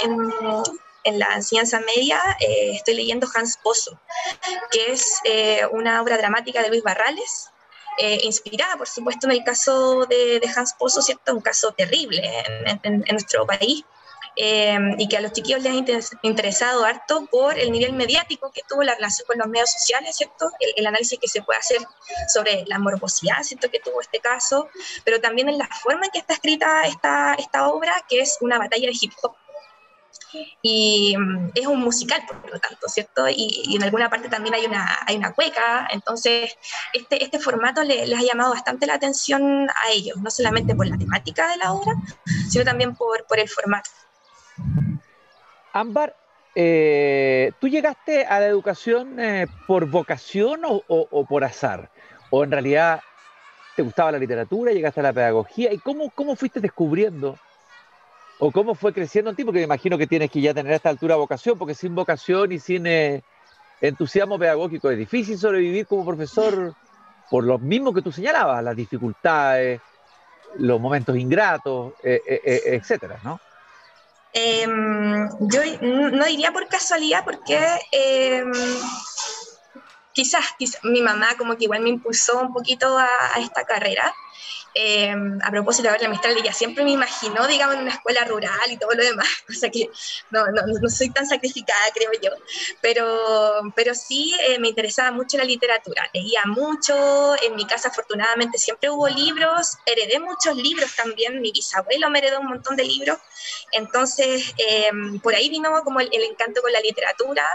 la 1.17 1.33
enseñanza 1.35 1.79
media 1.79 2.19
estoy 2.39 2.93
leyendo 2.93 3.27
Hans 3.33 3.57
Pozo, 3.57 3.99
que 4.69 4.91
es 4.91 5.21
una 5.71 6.01
obra 6.01 6.17
dramática 6.17 6.61
de 6.61 6.69
Luis 6.69 6.83
Barrales, 6.83 7.51
eh, 7.97 8.19
inspirada, 8.23 8.77
por 8.77 8.87
supuesto, 8.87 9.27
en 9.27 9.33
el 9.33 9.43
caso 9.43 10.05
de, 10.05 10.41
Hans 10.55 10.73
Pozo, 10.73 11.01
¿cierto? 11.01 11.33
Un 11.33 11.41
caso 11.41 11.71
terrible 11.71 12.21
en, 12.83 13.03
nuestro 13.11 13.45
país. 13.45 13.83
Eh, 14.37 14.77
y 14.97 15.09
que 15.09 15.17
a 15.17 15.21
los 15.21 15.33
chiquillos 15.33 15.61
les 15.61 15.73
ha 15.73 16.19
interesado 16.21 16.85
harto 16.85 17.25
por 17.29 17.59
el 17.59 17.71
nivel 17.71 17.93
mediático 17.93 18.51
que 18.51 18.61
tuvo 18.67 18.81
la 18.81 18.95
relación 18.95 19.27
con 19.27 19.37
los 19.37 19.47
medios 19.47 19.71
sociales, 19.71 20.15
¿cierto? 20.15 20.49
El, 20.59 20.87
análisis 20.87 21.19
que 21.19 21.27
se 21.27 21.41
puede 21.41 21.59
hacer 21.59 21.79
sobre 22.33 22.63
la 22.65 22.79
morbosidad, 22.79 23.43
¿cierto? 23.43 23.69
Que 23.69 23.79
tuvo 23.79 23.99
este 23.99 24.19
caso, 24.19 24.69
pero 25.03 25.19
también 25.19 25.49
en 25.49 25.57
la 25.57 25.67
forma 25.67 26.05
en 26.05 26.11
que 26.11 26.19
está 26.19 26.33
escrita 26.33 26.83
esta, 26.83 27.33
esta 27.35 27.67
obra, 27.69 27.93
que 28.07 28.21
es 28.21 28.37
una 28.41 28.57
batalla 28.57 28.87
de 28.87 28.97
hip 28.99 29.11
hop 29.21 29.35
y 30.61 31.15
mm, 31.17 31.51
es 31.55 31.67
un 31.67 31.79
musical, 31.79 32.21
por 32.25 32.51
lo 32.51 32.59
tanto, 32.59 32.87
¿cierto? 32.87 33.27
Y, 33.29 33.75
en 33.75 33.83
alguna 33.83 34.09
parte 34.09 34.29
también 34.29 34.55
hay 34.55 34.65
una, 34.65 34.99
hay 35.05 35.15
una 35.15 35.33
cueca, 35.33 35.87
entonces 35.91 36.57
este, 36.93 37.23
este 37.23 37.39
formato 37.39 37.83
les 37.83 38.13
ha 38.13 38.21
llamado 38.21 38.51
bastante 38.51 38.85
la 38.87 38.95
atención 38.95 39.69
a 39.69 39.91
ellos, 39.91 40.17
no 40.17 40.29
solamente 40.29 40.75
por 40.75 40.87
la 40.87 40.97
temática 40.97 41.47
de 41.49 41.57
la 41.57 41.73
obra, 41.73 41.93
sino 42.49 42.63
también 42.63 42.95
por, 42.95 43.25
por 43.27 43.39
el 43.39 43.49
formato. 43.49 43.89
Ámbar, 45.73 46.15
eh, 46.53 47.53
¿tú 47.59 47.69
llegaste 47.69 48.25
a 48.25 48.39
la 48.39 48.47
educación 48.47 49.19
eh, 49.19 49.47
por 49.67 49.85
vocación 49.85 50.61
o, 50.65 51.25
por 51.27 51.43
azar? 51.43 51.89
¿O 52.29 52.43
en 52.43 52.51
realidad 52.51 52.99
te 53.75 53.81
gustaba 53.81 54.11
la 54.11 54.19
literatura, 54.19 54.73
llegaste 54.73 54.99
a 54.99 55.03
la 55.03 55.13
pedagogía? 55.13 55.71
¿Y 55.71 55.79
cómo, 55.79 56.11
cómo 56.11 56.35
fuiste 56.35 56.59
descubriendo 56.59 57.37
o 58.37 58.51
cómo 58.51 58.75
fue 58.75 58.91
creciendo 58.91 59.29
en 59.29 59.35
ti, 59.35 59.43
porque 59.45 59.59
me 59.59 59.65
imagino 59.65 59.97
que 59.97 60.07
tienes 60.07 60.31
que 60.31 60.41
ya 60.41 60.53
tener 60.53 60.73
a 60.73 60.75
esta 60.75 60.89
altura 60.89 61.15
vocación, 61.15 61.57
porque 61.57 61.75
sin 61.75 61.93
vocación 61.93 62.51
y 62.51 62.59
sin 62.59 62.87
eh, 62.87 63.21
entusiasmo 63.79 64.39
pedagógico 64.39 64.89
es 64.89 64.97
difícil 64.97 65.37
sobrevivir 65.37 65.85
como 65.85 66.05
profesor 66.05 66.73
por 67.29 67.45
lo 67.45 67.59
mismo 67.59 67.93
que 67.93 68.01
tú 68.01 68.11
señalabas, 68.11 68.63
las 68.63 68.75
dificultades, 68.75 69.79
los 70.57 70.81
momentos 70.81 71.15
ingratos, 71.15 71.93
etcétera, 72.03 73.21
¿no? 73.23 73.39
Em, 74.33 75.27
yo 75.39 75.61
no 75.81 76.25
diría 76.25 76.51
por 76.51 76.67
casualidad, 76.67 77.23
porque 77.23 77.59
em, 77.91 78.51
quizás, 80.13 80.45
mi 80.83 81.01
mamá 81.01 81.35
como 81.37 81.57
que 81.57 81.65
igual 81.65 81.81
me 81.81 81.89
impulsó 81.89 82.39
un 82.39 82.53
poquito 82.53 82.97
a 82.97 83.39
esta 83.39 83.63
carrera. 83.65 84.13
Eh, 84.73 85.13
a 85.43 85.51
propósito 85.51 85.91
de 85.91 85.99
la 85.99 86.07
Mistral, 86.07 86.37
ella 86.37 86.53
siempre 86.53 86.85
me 86.85 86.91
imaginó, 86.91 87.45
digamos, 87.45 87.75
en 87.75 87.81
una 87.81 87.91
escuela 87.91 88.23
rural 88.23 88.71
y 88.71 88.77
todo 88.77 88.91
lo 88.91 89.03
demás, 89.03 89.27
o 89.49 89.53
sea 89.53 89.69
que 89.69 89.89
no, 90.29 90.45
no, 90.47 90.61
no 90.65 90.89
soy 90.89 91.09
tan 91.09 91.27
sacrificada, 91.27 91.81
creo 91.93 92.11
yo, 92.21 92.31
pero, 92.79 93.59
pero 93.75 93.93
sí 93.93 94.33
eh, 94.47 94.59
me 94.59 94.69
interesaba 94.69 95.11
mucho 95.11 95.37
la 95.37 95.43
literatura, 95.43 96.09
leía 96.13 96.43
mucho, 96.45 97.35
en 97.43 97.55
mi 97.55 97.65
casa 97.65 97.89
afortunadamente 97.89 98.57
siempre 98.57 98.89
hubo 98.89 99.09
libros, 99.09 99.77
heredé 99.85 100.19
muchos 100.19 100.55
libros 100.55 100.95
también, 100.95 101.41
mi 101.41 101.51
bisabuelo 101.51 102.09
me 102.09 102.19
heredó 102.19 102.39
un 102.39 102.47
montón 102.47 102.77
de 102.77 102.85
libros, 102.85 103.17
entonces 103.73 104.53
eh, 104.57 104.89
por 105.21 105.35
ahí 105.35 105.49
vino 105.49 105.69
como 105.83 105.99
el, 105.99 106.09
encanto 106.13 106.61
con 106.61 106.71
la 106.71 106.79
literatura, 106.79 107.45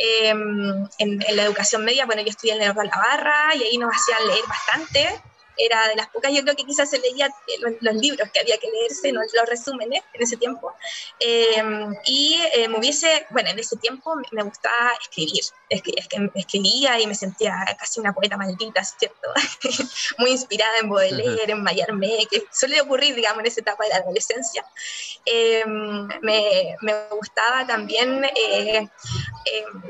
en, 0.00 0.88
en, 0.98 1.36
la 1.36 1.42
educación 1.42 1.84
media, 1.84 2.06
bueno, 2.06 2.22
yo 2.22 2.28
estudié 2.28 2.54
en 2.54 2.62
el 2.62 2.68
la 2.68 2.96
Barra 2.96 3.54
y 3.56 3.64
ahí 3.64 3.78
nos 3.78 3.90
hacían 3.92 4.28
leer 4.28 4.44
bastante 4.46 5.20
era 5.58 5.88
de 5.88 5.96
las 5.96 6.08
pocas, 6.08 6.32
yo 6.32 6.42
creo 6.42 6.54
que 6.54 6.64
quizás 6.64 6.88
se 6.88 6.98
leía 6.98 7.26
eh, 7.26 7.76
los, 7.80 7.94
libros 7.94 8.30
que 8.32 8.40
había 8.40 8.56
que 8.58 8.70
leerse, 8.70 9.12
¿no? 9.12 9.20
los 9.20 9.48
resúmenes 9.48 10.02
en 10.12 10.22
ese 10.22 10.36
tiempo. 10.36 10.72
Eh, 11.18 11.62
y 12.06 12.40
eh, 12.54 12.68
me 12.68 12.78
hubiese, 12.78 13.26
bueno, 13.30 13.50
en 13.50 13.58
ese 13.58 13.76
tiempo 13.76 14.14
me 14.30 14.42
gustaba 14.44 14.92
escribir, 15.00 15.42
es 15.68 15.82
que, 15.82 15.92
es 15.96 16.08
que 16.08 16.30
escribía 16.34 17.00
y 17.00 17.06
me 17.06 17.14
sentía 17.14 17.54
casi 17.78 18.00
una 18.00 18.12
poeta 18.12 18.36
maldita, 18.36 18.82
¿cierto? 18.84 19.28
Muy 20.18 20.30
inspirada 20.30 20.78
en 20.78 20.88
Baudelaire, 20.88 21.52
en 21.52 21.62
Mallarmé, 21.62 22.26
que 22.30 22.44
suele 22.52 22.80
ocurrir, 22.80 23.14
digamos, 23.14 23.40
en 23.40 23.46
esa 23.46 23.60
etapa 23.60 23.84
de 23.84 23.90
la 23.90 23.96
adolescencia. 23.96 24.64
me, 25.66 26.76
me, 26.80 27.08
gustaba 27.10 27.66
también 27.66 28.24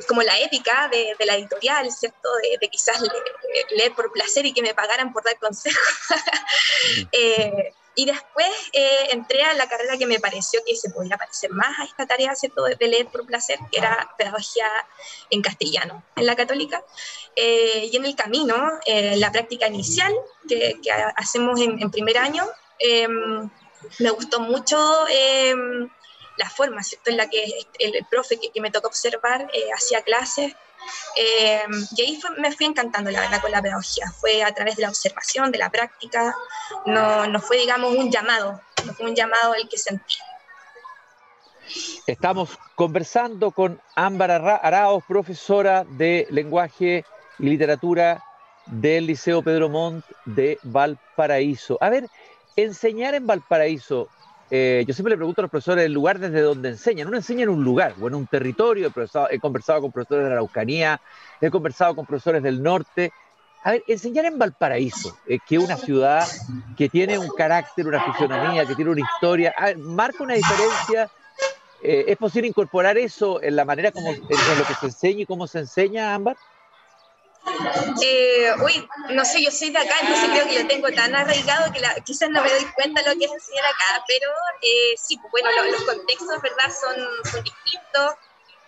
como 0.07 0.23
la 0.23 0.39
ética 0.39 0.89
de, 0.91 1.15
de, 1.19 1.27
la 1.27 1.37
editorial, 1.37 1.91
¿cierto? 1.91 2.29
De, 2.61 2.69
quizás 2.69 3.03
leer, 3.71 3.95
por 3.95 4.13
placer 4.13 4.47
y 4.47 4.53
que 4.53 4.63
me 4.63 4.75
pagaran 4.75 5.13
por 5.13 5.25
dar 5.25 5.39
consejos 5.39 5.79
Eh, 7.13 7.73
y 7.95 8.07
después 8.07 8.49
eh, 8.73 9.09
entré 9.11 9.43
a 9.43 9.55
la 9.55 9.69
carrera 9.69 9.97
que 9.99 10.07
me 10.07 10.21
pareció 10.21 10.61
que 10.65 10.77
se 10.77 10.91
podía 10.91 11.17
parecer 11.17 11.51
más 11.51 11.79
a 11.79 11.85
esta 11.85 12.07
tarea 12.07 12.35
¿cierto? 12.37 12.65
de 12.65 12.87
leer 12.87 13.09
por 13.09 13.27
placer, 13.27 13.59
que 13.73 13.79
era 13.79 14.15
pedagogía 14.17 14.67
en 15.31 15.43
castellano 15.43 16.05
en 16.15 16.27
la 16.27 16.37
católica. 16.37 16.85
Eh, 17.35 17.89
y 17.91 17.97
en 17.97 18.05
el 18.05 18.15
camino, 18.15 18.79
la 18.87 19.33
práctica 19.33 19.67
inicial 19.67 20.15
que, 20.49 20.79
hacemos 21.17 21.61
en, 21.61 21.91
primer 21.91 22.19
año, 22.19 22.47
em, 22.79 23.51
me 23.99 24.11
gustó 24.11 24.41
mucho 24.41 24.79
em, 25.09 25.91
la 26.39 26.49
forma 26.49 26.83
¿cierto? 26.83 27.11
en 27.11 27.17
la 27.17 27.29
que 27.29 27.45
el, 27.79 28.07
profe 28.11 28.39
que, 28.39 28.61
me 28.61 28.71
tocó 28.71 28.89
observar 28.89 29.51
hacía 29.75 30.03
clases 30.03 30.55
eh, 31.17 31.63
y 31.97 32.03
ahí 32.03 32.21
me 32.39 32.53
fui 32.53 32.67
encantando, 32.67 33.11
la 33.11 33.21
verdad, 33.21 33.41
con 33.41 33.51
la 33.51 33.63
pedagogía. 33.63 34.11
Fue 34.21 34.43
a 34.43 34.53
través 34.53 34.77
de 34.77 34.83
la 34.83 34.89
observación, 34.89 35.51
de 35.51 35.59
la 35.59 35.71
práctica, 35.71 36.35
no, 36.87 37.27
no 37.27 37.41
fue, 37.41 37.59
digamos, 37.59 37.95
un 37.95 38.11
llamado, 38.11 38.61
no 38.85 38.95
fue 38.95 39.07
un 39.07 39.15
llamado 39.15 39.55
el 39.55 39.69
que 39.69 39.79
sentí. 39.79 40.17
Estamos 42.07 42.59
conversando 42.75 43.51
con 43.51 43.81
Ámbar 43.95 44.31
Araos, 44.31 45.05
profesora 45.07 45.85
de 45.85 46.27
lenguaje 46.31 47.05
y 47.39 47.43
literatura 47.45 48.25
del 48.67 49.07
Liceo 49.07 49.43
Pedro 49.43 49.69
Montt 49.69 50.05
de 50.25 50.59
Valparaíso. 50.63 51.77
A 51.81 51.91
ver, 51.91 52.09
enseñar 52.57 53.15
en 53.15 53.27
Valparaíso, 53.27 54.09
eh, 54.51 54.85
yo 54.87 54.95
siempre 54.95 55.11
le 55.11 55.17
pregunto 55.17 55.41
a 55.41 55.43
los 55.43 55.51
profesores 55.51 55.85
el 55.85 55.93
lugar 55.93 56.19
desde 56.19 56.41
donde 56.41 56.71
enseñan. 56.71 57.09
Uno 57.09 57.19
enseña 57.19 57.43
en 57.43 57.51
un 57.51 57.63
lugar 57.63 57.95
o 58.01 58.09
en 58.09 58.15
un 58.15 58.27
territorio. 58.27 58.93
He, 59.31 59.39
conversado 59.39 59.83
con 59.83 59.93
profesores 59.93 60.25
de 60.25 60.31
la 60.31 60.37
Araucanía, 60.37 61.01
he 61.41 61.51
conversado 61.51 61.95
con 61.95 62.07
profesores 62.07 62.43
del 62.43 62.63
norte. 62.63 63.13
A 63.65 63.73
ver, 63.73 63.85
enseñar 63.87 64.25
en 64.25 64.39
Valparaíso, 64.39 65.19
eh, 65.27 65.39
que 65.47 65.57
es 65.57 65.63
una 65.63 65.77
ciudad 65.77 66.27
que 66.77 66.89
tiene 66.89 67.19
un 67.19 67.29
carácter, 67.29 67.87
una 67.87 68.03
fisonomía, 68.05 68.65
que 68.65 68.75
tiene 68.75 68.93
una 68.93 69.01
historia, 69.01 69.55
marca 69.77 70.23
una 70.23 70.35
diferencia. 70.35 71.11
Eh, 71.83 72.07
¿Es 72.09 72.17
posible 72.17 72.49
incorporar 72.49 72.97
eso 72.97 73.43
en 73.43 73.55
la 73.55 73.65
manera 73.65 73.93
como 73.93 74.11
en, 74.11 74.21
lo 74.21 74.65
que 74.67 74.75
se 74.81 74.87
enseña 74.87 75.23
y 75.23 75.27
cómo 75.27 75.47
se 75.47 75.61
enseña, 75.61 76.15
Ámbar? 76.15 76.37
Eh, 78.03 78.53
uy, 78.63 78.89
no 79.11 79.25
sé, 79.25 79.43
yo 79.43 79.51
soy 79.51 79.71
de 79.71 79.79
acá, 79.79 79.95
entonces 80.01 80.31
creo 80.31 80.49
que 80.49 80.63
lo 80.63 80.69
tengo 80.69 80.91
tan 80.91 81.15
arraigado 81.15 81.73
que 81.73 81.81
quizás 82.05 82.31
no 82.31 82.43
me 82.43 82.51
doy 82.51 82.65
cuenta 82.75 83.03
lo 83.03 83.19
que 83.19 83.25
es 83.25 83.33
enseñar 83.33 83.67
acá, 83.67 84.05
pero 84.07 84.31
eh, 84.63 84.95
sí, 84.97 85.19
pues 85.19 85.31
bueno, 85.31 85.49
los 85.71 85.83
contextos, 85.83 86.43
¿verdad?, 86.43 86.71
son, 86.71 87.43
distintos. 87.43 88.15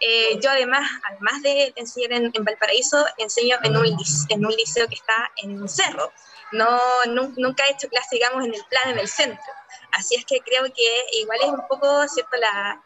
Eh, 0.01 0.39
yo 0.41 0.51
además, 0.51 0.89
además 1.11 1.43
de 1.43 1.73
enseñar 1.77 2.13
en, 2.13 2.45
Valparaíso, 2.45 3.05
enseño 3.19 3.59
en 3.63 3.77
un, 3.77 3.97
en 4.29 4.47
un 4.47 4.53
liceo 4.53 4.89
que 4.89 4.95
está 4.95 5.31
en 5.37 5.61
un 5.61 5.69
cerro. 5.69 6.13
No, 6.53 6.81
nunca 7.07 7.65
he 7.67 7.73
hecho 7.73 7.89
clase, 7.89 8.17
digamos, 8.17 8.45
en 8.45 8.55
el 8.55 8.65
plan, 8.65 8.91
en 8.91 8.99
el 8.99 9.09
centro. 9.09 9.53
Así 9.93 10.15
es 10.15 10.25
que 10.25 10.41
creo 10.41 10.65
que 10.65 11.19
igual 11.21 11.39
es 11.43 11.49
un 11.49 11.67
poco, 11.69 12.07
¿cierto? 12.09 12.37
La, 12.37 12.83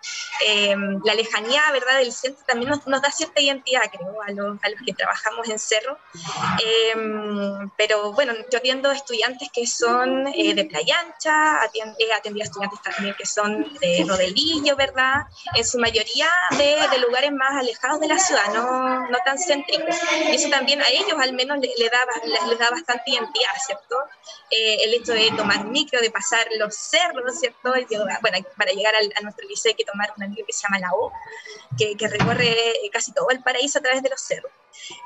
em, 0.47 1.01
la 1.05 1.15
lejanía, 1.15 1.63
¿verdad? 1.73 1.99
Del 1.99 2.13
centro 2.13 2.45
también 2.47 2.71
nos, 2.71 2.87
nos, 2.87 3.03
da 3.03 3.11
cierta 3.11 3.41
identidad, 3.41 3.83
creo, 3.93 4.23
a 4.23 4.31
los, 4.31 4.59
a 4.63 4.69
los 4.71 4.81
que 4.85 4.93
trabajamos 4.93 5.49
en 5.49 5.59
Cerro. 5.59 5.99
Em, 6.65 7.71
pero 7.77 8.13
bueno, 8.13 8.33
yo 8.51 8.59
atiendo 8.59 8.91
estudiantes 8.93 9.51
que 9.53 9.67
son 9.67 10.27
eh, 10.29 10.55
de 10.55 10.65
Playa 10.65 10.99
Ancha, 11.01 11.61
he 11.99 12.13
atendido 12.13 12.45
estudiantes 12.45 12.81
también 12.83 13.15
que 13.15 13.27
son 13.27 13.73
de 13.81 14.05
Rodelillo, 14.07 14.77
¿verdad? 14.77 15.27
En 15.55 15.65
su 15.65 15.79
mayoría 15.79 16.29
de, 16.51 16.77
de 16.91 16.99
lugares 16.99 17.33
más 17.33 17.53
alejados 17.53 18.01
de 18.01 18.09
la 18.09 18.19
ciudad, 18.19 18.53
no, 18.55 19.09
no 19.09 19.19
tan 19.25 19.39
céntricos. 19.39 19.97
Y 20.27 20.35
eso 20.35 20.49
también 20.49 20.81
a 20.83 20.89
ellos 20.89 21.15
al 21.19 21.33
menos 21.33 21.59
les, 21.59 21.79
le 21.79 21.89
da, 21.89 21.99
les, 22.49 22.59
da 22.59 22.71
bastante 22.71 23.11
identidad, 23.11 23.53
¿cierto? 23.67 23.97
Eh, 24.51 24.79
el 24.85 24.95
hecho 24.95 25.13
de 25.13 25.31
tomar 25.37 25.65
micro, 25.65 26.01
de 26.01 26.11
pasar 26.11 26.47
los 26.59 26.75
cerros, 26.95 27.39
¿cierto? 27.39 27.73
bueno, 28.21 28.39
para 28.57 28.73
llegar 28.73 28.95
al, 28.95 29.13
a 29.17 29.21
nuestro 29.23 29.47
liceo 29.49 29.71
hay 29.71 29.77
que 29.77 29.85
tomar 29.85 30.13
un 30.17 30.29
micro 30.31 30.47
que 30.47 30.53
se 30.53 30.63
llama 30.63 30.79
la 30.79 30.93
O, 30.95 31.13
que, 31.77 31.97
que 31.97 32.09
recorre 32.09 32.57
casi 32.93 33.13
todo 33.13 33.31
el 33.31 33.43
paraíso 33.43 33.79
a 33.79 33.83
través 33.83 34.03
de 34.03 34.11
los 34.11 34.21
cerros. 34.21 34.53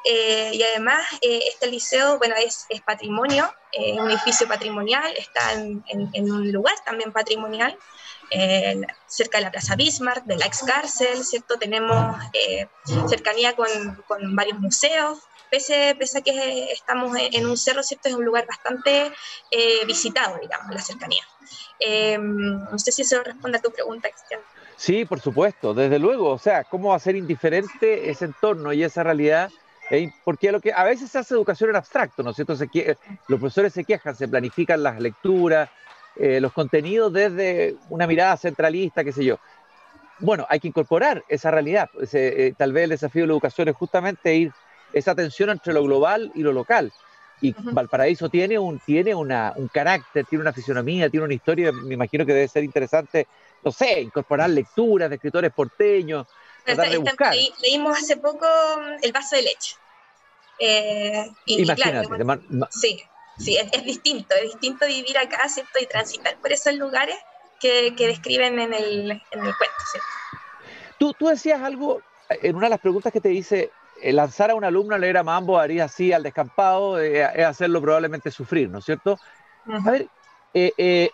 Eh, 0.04 0.50
y 0.54 0.62
además, 0.62 1.00
eh, 1.20 1.40
este 1.48 1.66
liceo, 1.66 2.18
bueno, 2.18 2.34
es, 2.36 2.66
es 2.68 2.80
patrimonio, 2.80 3.52
es 3.72 3.98
un 3.98 4.10
edificio 4.10 4.48
patrimonial, 4.48 5.12
está 5.16 5.52
en, 5.52 5.84
en, 5.88 6.10
en, 6.14 6.32
un 6.32 6.50
lugar 6.50 6.74
también 6.84 7.12
patrimonial, 7.12 7.78
eh, 8.30 8.80
cerca 9.06 9.38
de 9.38 9.44
la 9.44 9.50
Plaza 9.50 9.76
Bismarck, 9.76 10.24
de 10.24 10.36
la 10.36 10.46
ex 10.46 10.62
cárcel, 10.62 11.24
¿cierto? 11.24 11.58
Tenemos 11.58 12.16
cercanía 13.08 13.54
con, 13.54 13.68
con, 14.06 14.34
varios 14.34 14.58
museos, 14.58 15.18
pese, 15.50 15.94
pese, 15.98 16.18
a 16.18 16.20
que 16.22 16.72
estamos 16.72 17.16
en, 17.16 17.46
un 17.46 17.56
cerro, 17.56 17.82
¿cierto? 17.82 18.08
Es 18.08 18.14
un 18.14 18.24
lugar 18.24 18.46
bastante 18.46 19.12
visitado, 19.86 20.38
digamos, 20.38 20.74
la 20.74 20.82
cercanía. 20.82 21.26
No 22.18 22.78
sé 22.78 22.92
si 22.92 23.02
eso 23.02 23.22
responde 23.22 23.58
a 23.58 23.60
tu 23.60 23.70
pregunta, 23.70 24.08
Cristian. 24.08 24.40
Sí, 24.76 25.04
por 25.04 25.20
supuesto, 25.20 25.74
desde 25.74 25.98
luego. 25.98 26.30
O 26.30 26.38
sea, 26.38 26.64
¿cómo 26.64 26.98
ser 26.98 27.16
indiferente 27.16 28.10
ese 28.10 28.26
entorno 28.26 28.72
y 28.72 28.82
esa 28.82 29.02
realidad? 29.02 29.50
porque 30.22 30.52
lo 30.52 30.60
que 30.60 30.70
a 30.70 30.84
veces 30.84 31.10
se 31.10 31.18
hace 31.18 31.32
educación 31.32 31.70
en 31.70 31.76
abstracto, 31.76 32.22
¿no 32.22 32.30
es 32.30 32.36
cierto? 32.36 32.52
los 32.52 33.40
profesores 33.40 33.72
se 33.72 33.84
quejan, 33.84 34.14
se 34.14 34.28
planifican 34.28 34.82
las 34.82 35.00
lecturas, 35.00 35.70
eh, 36.16 36.40
los 36.40 36.52
contenidos 36.52 37.10
desde 37.10 37.74
una 37.88 38.06
mirada 38.06 38.36
centralista, 38.36 39.02
qué 39.02 39.12
sé 39.12 39.24
yo. 39.24 39.38
Bueno, 40.18 40.46
hay 40.50 40.60
que 40.60 40.68
incorporar 40.68 41.24
esa 41.28 41.50
realidad. 41.50 41.88
Eh, 42.12 42.52
tal 42.58 42.72
vez 42.72 42.84
el 42.84 42.90
desafío 42.90 43.22
de 43.22 43.28
la 43.28 43.32
educación 43.32 43.68
es 43.68 43.76
justamente 43.76 44.34
ir 44.34 44.52
esa 44.92 45.14
tensión 45.14 45.50
entre 45.50 45.72
lo 45.72 45.82
global 45.82 46.30
y 46.34 46.42
lo 46.42 46.52
local. 46.52 46.92
Y 47.40 47.54
Valparaíso 47.56 48.28
tiene, 48.28 48.58
un, 48.58 48.80
tiene 48.80 49.14
una, 49.14 49.52
un 49.56 49.68
carácter, 49.68 50.26
tiene 50.26 50.42
una 50.42 50.52
fisionomía, 50.52 51.08
tiene 51.08 51.24
una 51.24 51.34
historia, 51.34 51.70
me 51.72 51.94
imagino 51.94 52.26
que 52.26 52.34
debe 52.34 52.48
ser 52.48 52.64
interesante 52.64 53.28
no 53.62 53.72
sé, 53.72 54.00
incorporar 54.00 54.50
lecturas 54.50 55.08
de 55.08 55.16
escritores 55.16 55.52
porteños, 55.52 56.26
tratar 56.64 56.90
de 56.90 56.98
buscar. 56.98 57.34
leímos 57.62 57.98
hace 57.98 58.16
poco 58.16 58.46
mm, 58.46 58.98
El 59.02 59.12
vaso 59.12 59.36
de 59.36 59.42
leche. 59.42 59.76
Eh, 60.58 61.30
y, 61.44 61.62
Imagínate. 61.62 62.08
sí, 62.70 63.00
sí 63.38 63.56
es, 63.56 63.84
distinto, 63.84 64.34
es 64.34 64.52
distinto 64.52 64.86
vivir 64.86 65.16
acá, 65.18 65.48
¿cierto? 65.48 65.78
Y 65.80 65.86
transitar 65.86 66.36
por 66.40 66.52
esos 66.52 66.74
lugares 66.74 67.16
que, 67.60 67.94
que 67.96 68.08
describen 68.08 68.58
en 68.58 68.72
el, 68.72 69.10
en 69.10 69.46
el 69.46 69.56
cuento, 69.56 69.84
¿cierto? 69.90 70.08
Tú, 70.98 71.14
tú 71.14 71.28
decías 71.28 71.62
algo 71.62 72.02
en 72.28 72.56
una 72.56 72.66
de 72.66 72.70
las 72.70 72.80
preguntas 72.80 73.12
que 73.12 73.20
te 73.20 73.32
hice, 73.32 73.62
eh, 73.62 73.70
lanzar 74.02 74.50
a 74.50 74.54
un 74.54 74.64
alumno 74.64 74.94
a 74.94 74.98
leer 74.98 75.18
a 75.18 75.22
Mambo 75.22 75.58
haría 75.58 75.84
así 75.84 76.12
al 76.12 76.22
descampado, 76.22 77.00
eh, 77.00 77.22
es 77.34 77.44
hacerlo 77.44 77.80
probablemente 77.80 78.30
sufrir, 78.30 78.68
¿no 78.70 78.78
es 78.78 78.84
cierto? 78.84 79.18
A 79.66 79.90
ver, 79.90 80.08
eh, 80.54 81.10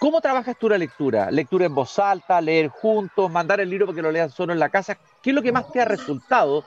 ¿Cómo 0.00 0.20
trabajas 0.20 0.56
tú 0.58 0.68
la 0.68 0.78
lectura? 0.78 1.30
¿Lectura 1.30 1.66
en 1.66 1.74
voz 1.74 1.98
alta, 1.98 2.40
leer 2.40 2.68
juntos, 2.68 3.30
mandar 3.30 3.60
el 3.60 3.68
libro 3.68 3.86
para 3.86 3.96
que 3.96 4.02
lo 4.02 4.12
lean 4.12 4.30
solo 4.30 4.52
en 4.52 4.58
la 4.58 4.68
casa? 4.68 4.96
¿Qué 5.20 5.30
es 5.30 5.34
lo 5.36 5.42
que 5.42 5.52
más 5.52 5.70
te 5.72 5.80
ha 5.80 5.84
resultado 5.84 6.64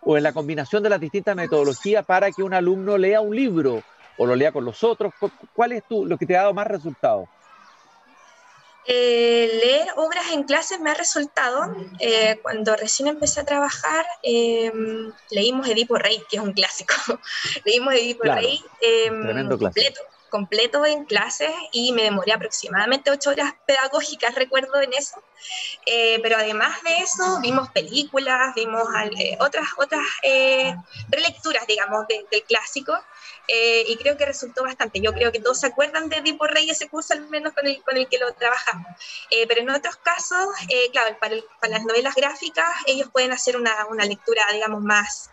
o 0.00 0.16
en 0.16 0.22
la 0.22 0.32
combinación 0.32 0.82
de 0.82 0.88
las 0.88 1.00
distintas 1.00 1.36
metodologías 1.36 2.04
para 2.06 2.30
que 2.30 2.42
un 2.42 2.54
alumno 2.54 2.96
lea 2.96 3.20
un 3.20 3.36
libro 3.36 3.82
o 4.16 4.26
lo 4.26 4.34
lea 4.34 4.50
con 4.50 4.64
los 4.64 4.82
otros? 4.82 5.12
¿Cuál 5.52 5.72
es 5.72 5.84
tú, 5.86 6.06
lo 6.06 6.16
que 6.16 6.26
te 6.26 6.36
ha 6.36 6.42
dado 6.42 6.54
más 6.54 6.66
resultado? 6.66 7.26
Eh, 8.92 9.48
leer 9.62 9.86
obras 9.94 10.32
en 10.32 10.42
clases 10.42 10.80
me 10.80 10.90
ha 10.90 10.94
resultado. 10.94 11.72
Eh, 12.00 12.40
cuando 12.42 12.74
recién 12.74 13.06
empecé 13.06 13.38
a 13.38 13.44
trabajar, 13.44 14.04
em, 14.24 15.12
leímos 15.30 15.68
Edipo 15.68 15.96
Rey, 15.96 16.20
que 16.28 16.38
es 16.38 16.42
un 16.42 16.52
clásico. 16.52 16.92
leímos 17.64 17.94
Edipo 17.94 18.24
Rey 18.24 18.60
em, 18.80 19.48
completo 19.48 20.00
completo 20.28 20.86
en 20.86 21.06
clases 21.06 21.50
y 21.72 21.90
me 21.90 22.04
demoré 22.04 22.32
aproximadamente 22.32 23.10
ocho 23.10 23.30
horas 23.30 23.52
pedagógicas, 23.66 24.32
recuerdo 24.36 24.80
en 24.80 24.92
eso. 24.92 25.20
Eh, 25.86 26.20
pero 26.22 26.36
además 26.36 26.80
de 26.84 26.98
eso, 26.98 27.40
vimos 27.40 27.68
películas, 27.70 28.54
vimos 28.54 28.84
otras, 29.40 29.66
otras 29.76 30.06
relecturas, 31.08 31.66
digamos, 31.66 32.06
del 32.06 32.44
clásico. 32.44 32.96
Y 33.86 33.96
creo 33.96 34.16
que 34.16 34.26
resultó 34.26 34.62
bastante. 34.62 35.00
Yo 35.00 35.12
creo 35.12 35.32
que 35.32 35.40
todos 35.40 35.60
se 35.60 35.66
acuerdan 35.66 36.08
de 36.08 36.18
Edipo 36.18 36.46
Rey, 36.46 36.70
ese 36.70 36.88
curso 36.88 37.14
al 37.14 37.28
menos 37.28 37.52
con 37.52 37.66
el, 37.66 37.82
con 37.82 37.96
el 37.96 38.08
que 38.08 38.18
lo 38.18 38.32
trabajamos. 38.34 38.86
pero 39.48 39.60
en 39.60 39.70
otros 39.70 39.96
casos, 39.96 40.46
claro, 40.92 41.16
para, 41.18 41.36
las 41.68 41.84
novelas 41.84 42.14
gráficas, 42.14 42.68
ellos 42.86 43.08
pueden 43.12 43.32
hacer 43.32 43.56
una, 43.56 43.86
una 43.86 44.04
lectura, 44.04 44.42
digamos, 44.52 44.82
más 44.82 45.30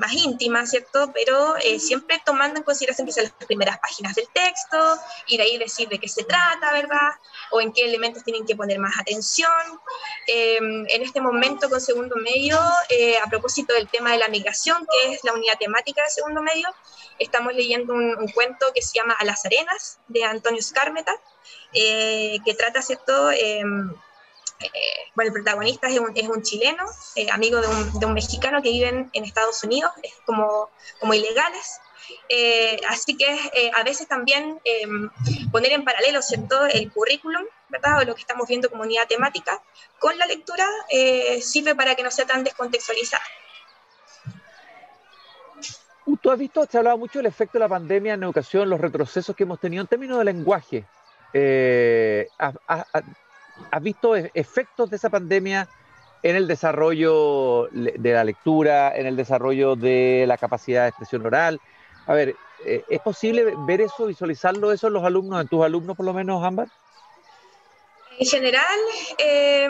más 0.00 0.12
íntima, 0.12 0.66
¿cierto? 0.66 1.12
Pero 1.14 1.56
eh, 1.58 1.78
siempre 1.78 2.20
tomando 2.24 2.58
en 2.58 2.64
consideración 2.64 3.10
son 3.12 3.24
las 3.24 3.32
primeras 3.46 3.78
páginas 3.78 4.14
del 4.14 4.28
texto 4.28 4.78
y 5.26 5.36
de 5.36 5.42
ahí 5.44 5.58
decir 5.58 5.88
de 5.88 5.98
qué 5.98 6.08
se 6.08 6.24
trata, 6.24 6.72
¿verdad? 6.72 7.10
O 7.52 7.60
en 7.60 7.72
qué 7.72 7.84
elementos 7.84 8.24
tienen 8.24 8.44
que 8.46 8.56
poner 8.56 8.78
más 8.78 8.98
atención. 8.98 9.50
Em, 10.26 10.86
en 10.88 11.02
este 11.02 11.20
momento 11.20 11.68
con 11.68 11.80
segundo 11.80 12.16
medio, 12.16 12.58
eh, 12.88 13.18
a 13.18 13.26
propósito 13.28 13.74
del 13.74 13.88
tema 13.88 14.12
de 14.12 14.18
la 14.18 14.28
migración, 14.28 14.86
que 14.90 15.12
es 15.12 15.24
la 15.24 15.32
unidad 15.34 15.58
temática 15.58 16.02
de 16.02 16.10
segundo 16.10 16.42
medio, 16.42 16.68
estamos 17.18 17.54
leyendo 17.54 17.92
un, 17.92 18.16
un 18.16 18.28
cuento 18.28 18.66
que 18.74 18.82
se 18.82 18.98
llama 18.98 19.14
A 19.18 19.24
las 19.24 19.44
arenas, 19.44 20.00
de 20.08 20.24
Antonio 20.24 20.62
Scarmeta, 20.62 21.14
eh, 21.72 22.38
que 22.44 22.54
trata, 22.54 22.82
¿cierto? 22.82 23.30
Eh, 24.60 24.68
bueno, 25.14 25.28
el 25.28 25.32
protagonista 25.32 25.88
es 25.88 25.98
un, 25.98 26.42
chileno, 26.42 26.84
eh, 27.16 27.28
amigo 27.30 27.60
de 27.60 27.68
un, 27.68 27.98
de 27.98 28.06
un, 28.06 28.12
mexicano 28.12 28.60
que 28.62 28.70
viven 28.70 29.10
en 29.12 29.24
Estados 29.24 29.62
Unidos, 29.64 29.90
es 30.02 30.12
como, 30.26 30.70
como 30.98 31.14
ilegales. 31.14 31.80
Eh, 32.28 32.80
así 32.88 33.16
que 33.16 33.70
a 33.74 33.82
veces 33.84 34.08
también 34.08 34.60
em, 34.64 35.08
poner 35.52 35.72
en 35.72 35.84
paralelo 35.84 36.20
¿cierto? 36.22 36.66
el 36.66 36.92
currículum, 36.92 37.44
¿verdad? 37.68 37.98
o 38.00 38.04
lo 38.04 38.14
que 38.16 38.22
estamos 38.22 38.48
viendo 38.48 38.68
como 38.68 38.82
unidad 38.82 39.06
temática, 39.06 39.62
con 39.98 40.18
la 40.18 40.26
lectura 40.26 40.66
sirve 41.40 41.76
para 41.76 41.94
que 41.94 42.02
no 42.02 42.10
sea 42.10 42.26
tan 42.26 42.42
descontextualizada. 42.42 43.22
Tú 46.20 46.30
has 46.30 46.38
visto, 46.38 46.66
se 46.66 46.76
ha 46.76 46.80
hablado 46.80 46.98
mucho 46.98 47.18
del 47.18 47.26
efecto 47.26 47.58
de 47.58 47.60
la 47.60 47.68
pandemia 47.68 48.14
en 48.14 48.22
educación, 48.22 48.68
los 48.68 48.80
retrocesos 48.80 49.34
que 49.36 49.44
hemos 49.44 49.60
tenido 49.60 49.82
en 49.82 49.86
términos 49.86 50.18
de 50.18 50.24
lenguaje. 50.24 50.84
Eh, 51.32 52.28
¿Has 53.70 53.82
visto 53.82 54.16
e-, 54.16 54.30
efectos 54.34 54.90
de 54.90 54.96
esa 54.96 55.10
pandemia 55.10 55.68
en 56.22 56.36
el 56.36 56.46
desarrollo 56.46 57.68
de 57.72 58.12
la 58.12 58.24
lectura, 58.24 58.94
en 58.94 59.06
el 59.06 59.16
desarrollo 59.16 59.76
de 59.76 60.24
la 60.26 60.36
capacidad 60.36 60.82
de 60.82 60.88
expresión 60.88 61.24
oral? 61.24 61.60
A 62.06 62.14
ver, 62.14 62.36
eh, 62.64 62.84
¿es 62.88 63.00
posible 63.00 63.54
ver 63.66 63.80
eso, 63.80 64.06
visualizarlo 64.06 64.72
eso 64.72 64.88
en 64.88 64.92
los 64.92 65.04
alumnos, 65.04 65.40
en 65.40 65.48
tus 65.48 65.64
alumnos 65.64 65.96
por 65.96 66.06
lo 66.06 66.12
menos, 66.12 66.44
Ámbar? 66.44 66.68
En 68.18 68.26
general, 68.26 68.78
eh, 69.18 69.64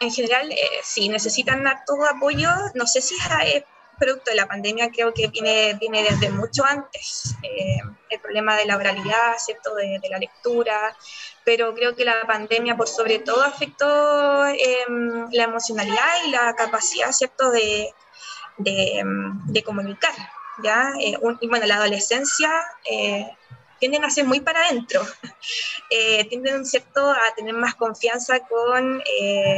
en 0.00 0.10
general, 0.10 0.50
eh, 0.52 0.56
sí, 0.82 1.08
necesitan 1.08 1.64
todo 1.86 2.04
apoyo. 2.04 2.50
No 2.74 2.86
sé 2.86 3.00
si 3.00 3.14
es 3.14 3.64
producto 4.00 4.30
de 4.30 4.36
la 4.36 4.48
pandemia, 4.48 4.90
creo 4.90 5.14
que 5.14 5.28
viene, 5.28 5.74
viene 5.74 6.02
desde 6.02 6.30
mucho 6.30 6.64
antes. 6.64 7.36
Eh, 7.42 7.78
el 8.08 8.20
problema 8.20 8.56
de 8.56 8.66
la 8.66 8.76
oralidad, 8.76 9.34
¿cierto? 9.38 9.74
De, 9.76 10.00
de, 10.02 10.08
la 10.08 10.18
lectura, 10.18 10.96
pero 11.44 11.72
creo 11.74 11.94
que 11.94 12.04
la 12.04 12.26
pandemia 12.26 12.76
por 12.76 12.88
sobre 12.88 13.20
todo 13.20 13.42
afectó 13.42 14.46
eh, 14.46 14.84
la 15.30 15.44
emocionalidad 15.44 16.24
y 16.26 16.30
la 16.30 16.54
capacidad, 16.56 17.12
¿cierto?, 17.12 17.50
de, 17.50 17.94
de, 18.58 19.02
de 19.46 19.62
comunicar, 19.62 20.14
¿ya? 20.62 20.92
Eh, 21.00 21.16
un, 21.20 21.38
y 21.40 21.48
bueno, 21.48 21.66
la 21.66 21.76
adolescencia 21.76 22.50
eh, 22.90 23.30
tienden 23.78 24.04
a 24.04 24.10
ser 24.10 24.24
muy 24.24 24.40
para 24.40 24.60
adentro, 24.66 25.02
eh, 25.90 26.24
tienden, 26.26 26.66
¿cierto?, 26.66 27.10
a 27.10 27.34
tener 27.36 27.54
más 27.54 27.74
confianza 27.74 28.40
con 28.40 29.02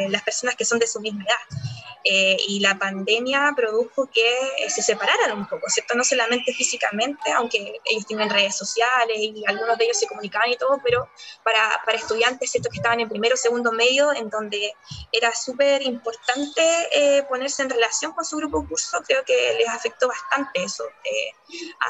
las 0.09 0.23
personas 0.23 0.57
que 0.57 0.65
son 0.65 0.79
de 0.79 0.87
su 0.87 1.01
misma 1.01 1.25
edad. 1.25 1.59
Eh, 2.05 2.37
y 2.49 2.61
la 2.61 2.79
pandemia 2.79 3.53
produjo 3.55 4.07
que 4.07 4.29
eh, 4.59 4.71
se 4.71 4.83
separaran 4.83 5.39
un 5.39 5.47
poco, 5.47 5.69
¿cierto? 5.69 5.95
No 5.95 6.03
solamente 6.03 6.53
físicamente, 6.53 7.31
aunque 7.33 7.81
ellos 7.85 8.07
tienen 8.07 8.29
redes 8.29 8.57
sociales 8.57 9.17
y 9.17 9.45
algunos 9.47 9.79
de 9.79 9.85
ellos 9.85 9.99
se 9.99 10.09
comunicaban 10.09 10.51
y 10.51 10.57
todo, 10.57 10.81
pero 10.83 11.09
para, 11.45 11.81
para 11.85 11.99
estudiantes, 11.99 12.51
¿cierto? 12.51 12.71
Que 12.71 12.79
estaban 12.79 13.01
en 13.01 13.09
primero 13.09 13.37
segundo 13.37 13.71
medio, 13.71 14.13
en 14.13 14.29
donde 14.31 14.75
era 15.13 15.33
súper 15.35 15.83
importante 15.83 16.63
eh, 16.93 17.23
ponerse 17.29 17.63
en 17.63 17.71
relación 17.71 18.13
con 18.13 18.25
su 18.25 18.37
grupo 18.37 18.63
de 18.63 18.69
curso, 18.69 19.01
creo 19.07 19.25
que 19.25 19.55
les 19.59 19.69
afectó 19.69 20.09
bastante 20.09 20.65
eso. 20.65 20.85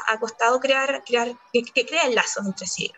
ha, 0.07 0.19
costado 0.19 0.59
crear, 0.59 1.03
crear 1.05 1.31
que, 1.51 1.63
que 1.63 1.85
creen 1.85 2.13
lazos 2.13 2.45
entre 2.45 2.67
sí. 2.67 2.93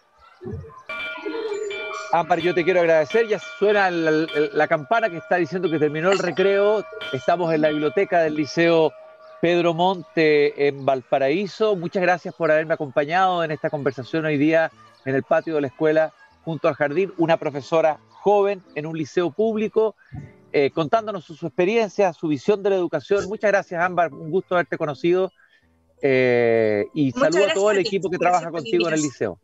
Ampar, 2.11 2.39
yo 2.39 2.53
te 2.53 2.63
quiero 2.63 2.79
agradecer. 2.81 3.27
Ya 3.27 3.39
suena 3.39 3.89
la, 3.91 4.67
campana 4.67 5.09
que 5.09 5.17
está 5.17 5.35
diciendo 5.37 5.69
que 5.69 5.79
terminó 5.79 6.11
el 6.11 6.19
recreo. 6.19 6.83
Estamos 7.11 7.53
en 7.53 7.61
la 7.61 7.69
biblioteca 7.69 8.21
del 8.21 8.35
Liceo 8.35 8.93
Pedro 9.41 9.73
Monte 9.73 10.67
en 10.67 10.85
Valparaíso. 10.85 11.75
Muchas 11.75 12.01
gracias 12.01 12.33
por 12.33 12.51
haberme 12.51 12.73
acompañado 12.73 13.43
en 13.43 13.51
esta 13.51 13.69
conversación 13.69 14.25
hoy 14.25 14.37
día 14.37 14.71
en 15.05 15.15
el 15.15 15.23
patio 15.23 15.55
de 15.55 15.61
la 15.61 15.67
escuela 15.67 16.13
junto 16.43 16.67
al 16.67 16.75
jardín. 16.75 17.13
Una 17.17 17.37
profesora 17.37 17.99
joven 18.09 18.63
en 18.75 18.85
un 18.85 18.97
liceo 18.97 19.31
público 19.31 19.95
eh, 20.57 20.71
contándonos 20.71 21.25
su, 21.25 21.45
experiencia, 21.45 22.13
su 22.13 22.29
visión 22.29 22.63
de 22.63 22.69
la 22.69 22.77
educación. 22.77 23.27
Muchas 23.27 23.51
gracias, 23.51 23.81
Ámbar. 23.83 24.13
Un 24.13 24.31
gusto 24.31 24.55
haberte 24.55 24.77
conocido. 24.77 25.33
Eh, 26.01 26.85
y 26.93 27.11
saludo 27.11 27.45
a 27.45 27.53
todo 27.53 27.71
el 27.71 27.79
equipo 27.79 28.09
que 28.09 28.17
trabaja 28.17 28.51
contigo 28.51 28.87
en 28.87 28.93
el 28.93 29.01
liceo. 29.01 29.37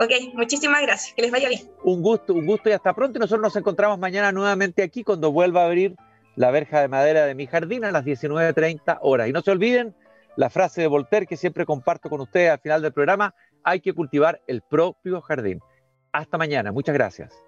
Ok, 0.00 0.34
muchísimas 0.34 0.82
gracias. 0.82 1.14
Que 1.14 1.22
les 1.22 1.30
vaya 1.30 1.48
bien. 1.48 1.62
Un 1.82 2.02
gusto, 2.02 2.32
un 2.32 2.46
gusto 2.46 2.68
y 2.68 2.72
hasta 2.72 2.94
pronto. 2.94 3.18
Y 3.18 3.20
nosotros 3.20 3.42
nos 3.42 3.56
encontramos 3.56 3.98
mañana 3.98 4.30
nuevamente 4.30 4.82
aquí 4.82 5.02
cuando 5.02 5.32
vuelva 5.32 5.62
a 5.62 5.66
abrir 5.66 5.96
la 6.36 6.52
verja 6.52 6.80
de 6.80 6.88
madera 6.88 7.26
de 7.26 7.34
mi 7.34 7.46
jardín 7.46 7.84
a 7.84 7.90
las 7.90 8.04
19.30 8.04 8.98
horas. 9.02 9.28
Y 9.28 9.32
no 9.32 9.42
se 9.42 9.50
olviden 9.50 9.94
la 10.36 10.50
frase 10.50 10.82
de 10.82 10.86
Voltaire 10.86 11.26
que 11.26 11.36
siempre 11.36 11.66
comparto 11.66 12.08
con 12.08 12.20
ustedes 12.20 12.52
al 12.52 12.60
final 12.60 12.80
del 12.80 12.92
programa, 12.92 13.34
hay 13.64 13.80
que 13.80 13.92
cultivar 13.92 14.40
el 14.46 14.62
propio 14.62 15.20
jardín. 15.20 15.60
Hasta 16.12 16.38
mañana, 16.38 16.70
muchas 16.70 16.94
gracias. 16.94 17.47